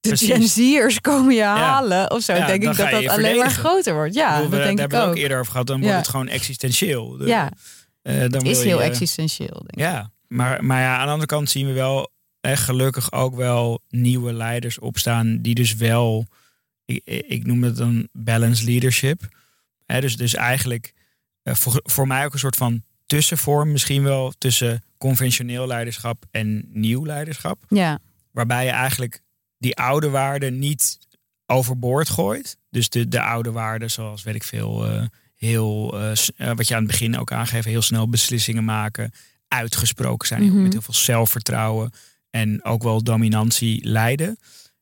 [0.00, 0.16] de.
[0.16, 4.14] Gen komen je halen of zo, Ja, denk ik dat dat alleen maar groter wordt.
[4.14, 5.10] Ja, bedoel, we- dat denk daar ik hebben we ook.
[5.10, 5.66] het ook eerder over gehad.
[5.66, 5.82] Dan Ja.
[5.82, 7.16] wordt het gewoon existentieel.
[7.16, 7.50] De- Ja,
[8.02, 9.52] eh, dan het is heel je- existentieel.
[9.66, 9.78] Denk ik.
[9.78, 12.10] Ja, maar, maar ja, aan de andere kant zien we wel
[12.40, 16.26] echt gelukkig ook wel nieuwe leiders opstaan die dus wel,
[16.84, 19.28] ik, ik noem het dan balanced leadership.
[19.86, 20.99] Hè, dus, dus eigenlijk eh,
[21.44, 27.06] voor, voor mij ook een soort van tussenvorm misschien wel tussen conventioneel leiderschap en nieuw
[27.06, 27.64] leiderschap.
[27.68, 27.98] Ja,
[28.30, 29.22] Waarbij je eigenlijk
[29.58, 30.98] die oude waarden niet
[31.46, 32.56] overboord gooit.
[32.70, 35.02] Dus de, de oude waarden zoals, weet ik veel, eh,
[35.36, 39.12] heel, eh, eh, wat je aan het begin ook aangeeft, heel snel beslissingen maken,
[39.48, 40.62] uitgesproken zijn, Mhm.
[40.62, 41.92] met heel veel zelfvertrouwen
[42.30, 44.38] en ook wel dominantie leiden.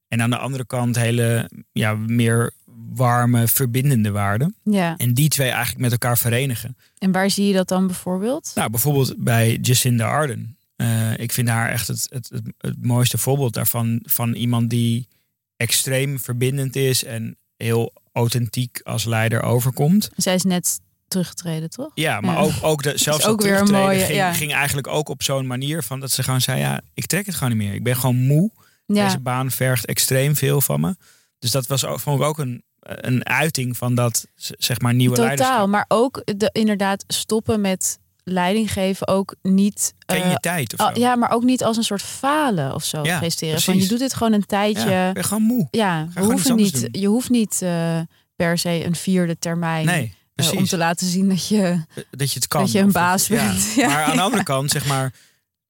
[0.08, 2.52] En aan de andere kant hele, ja, meer
[2.94, 4.54] warme, verbindende waarden.
[4.62, 4.96] ja.
[4.96, 6.76] En die twee eigenlijk met elkaar verenigen.
[6.98, 8.52] En waar zie je dat dan bijvoorbeeld?
[8.54, 10.56] Nou, bijvoorbeeld bij Jacinda Ardern.
[10.76, 14.00] Eh, ik vind haar echt het, het, het, het mooiste voorbeeld daarvan.
[14.04, 15.08] Van iemand die
[15.56, 20.10] extreem verbindend is en heel authentiek als leider overkomt.
[20.16, 21.90] Zij is net teruggetreden, toch?
[21.94, 22.40] Ja, maar Ja.
[22.40, 24.32] ook, ook de, zelfs ook weer een mooie, ging, ja.
[24.32, 27.34] ging eigenlijk ook op zo'n manier van dat ze gewoon zei: ja, ik trek het
[27.34, 27.74] gewoon niet meer.
[27.74, 28.50] Ik ben gewoon moe.
[28.86, 30.96] Ja, Deze baan vergt extreem veel van me.
[31.38, 35.14] Dus dat was ook, vond ik ook een, een uiting van dat zeg maar nieuwe
[35.14, 35.26] totaal.
[35.36, 35.68] leiderschap.
[35.68, 39.08] Maar ook de, inderdaad stoppen met leiding geven.
[39.08, 39.94] Ook niet.
[40.06, 41.00] Ken eh, je tijd of al- zo?
[41.00, 43.60] ja, maar ook niet als een soort falen of zo Ja, presteren.
[43.60, 44.90] Van je doet dit gewoon een tijdje.
[44.90, 45.68] Ja, Ja, ben gewoon moe.
[45.70, 48.00] we hoeven anders niet, je hoeft niet eh,
[48.36, 49.86] per se een vierde termijn.
[49.86, 51.84] Nee, eh, om te laten zien dat je.
[52.10, 52.60] dat je het kan.
[52.60, 53.46] Dat je een baas ja.
[53.46, 53.72] bent.
[53.76, 53.86] Ja.
[53.86, 55.12] Maar aan de andere kant, zeg maar,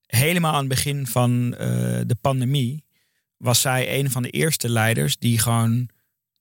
[0.07, 1.69] helemaal aan het begin van eh,
[2.07, 2.85] de pandemie
[3.37, 5.89] was zij een van de eerste leiders die gewoon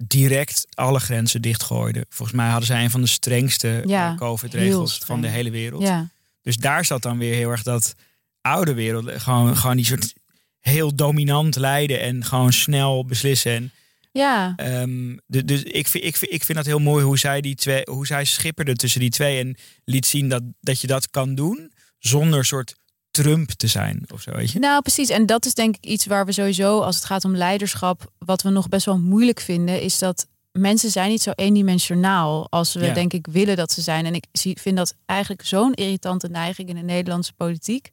[0.03, 2.05] direct alle grenzen dichtgooide.
[2.09, 5.81] Volgens mij hadden zij een van de strengste Ja, eh, COVID-regels van de hele wereld.
[5.81, 6.09] Ja,
[6.41, 7.95] Dus daar zat dan weer heel erg dat
[8.41, 10.13] oude wereld, gewoon, gewoon die soort
[10.59, 13.51] heel dominant leiden en gewoon snel beslissen.
[13.51, 13.71] En
[14.11, 14.53] ja.
[14.55, 17.81] Ehm, dus ik vind, ik, vind, ik vind dat heel mooi hoe zij, die twee,
[17.83, 19.39] hoe zij schipperde tussen die twee.
[19.39, 22.75] En liet zien dat, dat je dat kan doen zonder soort
[23.23, 24.31] Trump te zijn of zo.
[24.31, 24.59] Weet je?
[24.59, 25.09] Nou, precies.
[25.09, 28.41] En dat is denk ik iets waar we sowieso, als het gaat om leiderschap, wat
[28.41, 32.85] we nog best wel moeilijk vinden, is dat mensen zijn niet zo eendimensionaal als we
[32.85, 32.93] Ja.
[32.93, 34.05] denk ik willen dat ze zijn.
[34.05, 37.89] En ik zie, vind dat eigenlijk zo'n irritante neiging in de Nederlandse politiek.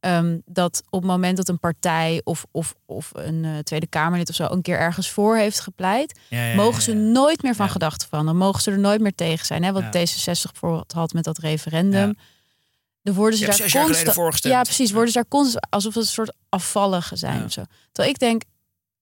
[0.00, 4.28] ehm, dat op het moment dat een partij of, of, of een eh, Tweede Kamerlid
[4.28, 7.54] of zo een keer ergens voor heeft gepleit, Ja, ja, ja, mogen ze nooit meer
[7.54, 8.26] van gedachten van.
[8.26, 9.64] Dan mogen ze er nooit meer tegen zijn.
[9.64, 9.72] Hè?
[9.72, 9.88] Wat Ja.
[10.06, 12.16] D66 bijvoorbeeld had met dat referendum.
[13.06, 13.84] Dan worden ze daar
[14.14, 14.42] constant.
[14.42, 14.90] Ja, precies.
[14.90, 17.44] Worden ze daar constant alsof het een soort afvallige zijn Ja.
[17.44, 17.62] of zo.
[17.92, 18.42] Terwijl ik denk,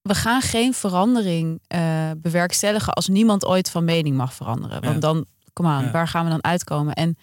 [0.02, 4.80] we gaan geen verandering eh, bewerkstelligen als niemand ooit van mening mag veranderen.
[4.82, 5.00] Want Ja.
[5.00, 5.90] dan, kom aan, Ja.
[5.90, 6.94] waar gaan we dan uitkomen?
[6.94, 7.16] En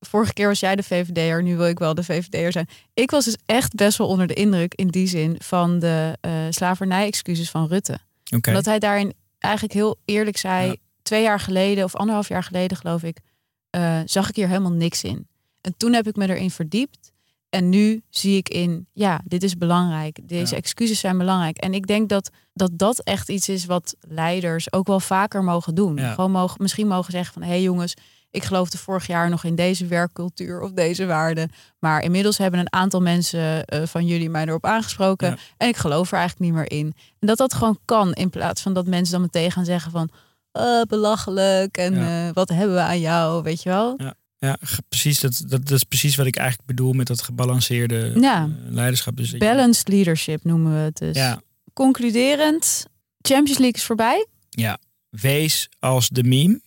[0.00, 2.68] vorige keer was jij de VVD'er, nu wil ik wel de VVD'er zijn.
[2.94, 6.32] Ik was dus echt best wel onder de indruk in die zin van de eh
[6.50, 7.98] slavernij-excuses van Rutte.
[8.36, 8.48] Oké.
[8.48, 10.74] Omdat hij daarin eigenlijk heel eerlijk zei, Ja.
[11.02, 13.16] twee jaar geleden of anderhalf jaar geleden geloof ik,
[13.70, 15.26] eh, zag ik hier helemaal niks in.
[15.62, 17.10] En toen heb ik me erin verdiept.
[17.48, 20.18] En nu zie ik in, ja, dit is belangrijk.
[20.28, 20.56] Deze Ja.
[20.60, 21.56] excuses zijn belangrijk.
[21.56, 25.74] En ik denk dat, dat dat echt iets is wat leiders ook wel vaker mogen
[25.74, 25.96] doen.
[25.96, 26.12] Ja.
[26.14, 27.94] Gewoon mogen, misschien mogen zeggen van, hé hey jongens,
[28.30, 31.50] ik geloofde vorig jaar nog in deze werkcultuur of deze waarden.
[31.78, 35.28] Maar inmiddels hebben een aantal mensen eh, van jullie mij erop aangesproken.
[35.28, 35.36] Ja.
[35.56, 36.94] En ik geloof er eigenlijk niet meer in.
[37.18, 38.12] En dat dat gewoon kan.
[38.12, 40.08] In plaats van dat mensen dan meteen gaan zeggen van...
[40.52, 42.26] "Eh, belachelijk en Ja.
[42.28, 43.94] eh, wat hebben we aan jou, weet je wel?
[43.96, 44.14] Ja,
[44.60, 45.20] ge- precies.
[45.20, 48.42] Dat, dat, dat is precies wat ik eigenlijk bedoel met dat gebalanceerde Ja.
[48.44, 49.16] eh, leiderschap.
[49.16, 51.16] Dus Balanced leadership noemen we het dus.
[51.16, 51.40] Ja,
[51.72, 52.86] Concluderend,
[53.20, 54.26] Champions League is voorbij.
[55.10, 56.60] wees als de meme.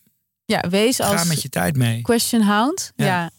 [0.45, 2.01] Ja, wees als Ga met je tijd mee.
[2.01, 2.91] question hound.
[2.95, 3.05] Ja.
[3.05, 3.31] ja.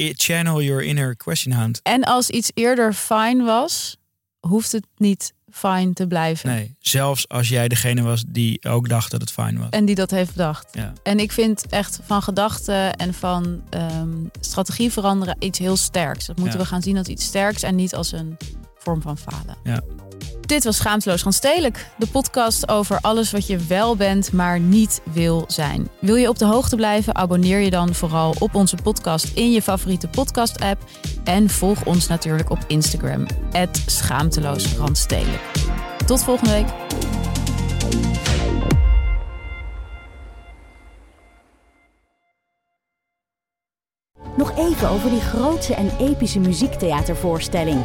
[0.00, 1.80] I- Channel your inner question hound.
[1.82, 3.96] En als iets eerder fine was,
[4.40, 6.48] hoeft het niet fine te blijven.
[6.48, 9.68] Nee, zelfs als jij degene was die ook dacht dat het fijn was.
[9.70, 10.68] En die dat heeft bedacht.
[10.72, 10.92] Ja.
[11.02, 14.08] En ik vind echt van gedachten en van ehm,
[14.40, 16.26] strategie veranderen iets heel sterks.
[16.26, 16.62] Dat moeten Ja.
[16.64, 18.36] we gaan zien als iets sterks en niet als een
[18.78, 19.56] vorm van falen.
[19.64, 19.80] Ja.
[20.46, 21.86] Dit was Schaamteloos Randstedelijk.
[21.98, 25.88] De podcast over alles wat je wel bent, maar niet wil zijn.
[26.00, 27.14] Wil je op de hoogte blijven?
[27.14, 30.84] Abonneer je dan vooral op onze podcast in je favoriete podcast-app.
[31.24, 33.26] En volg ons natuurlijk op Instagram.
[33.86, 35.42] Schaamteloos Randstedelijk.
[36.06, 36.68] Tot volgende week.
[44.36, 47.84] Nog even over die grootse en epische muziektheatervoorstelling.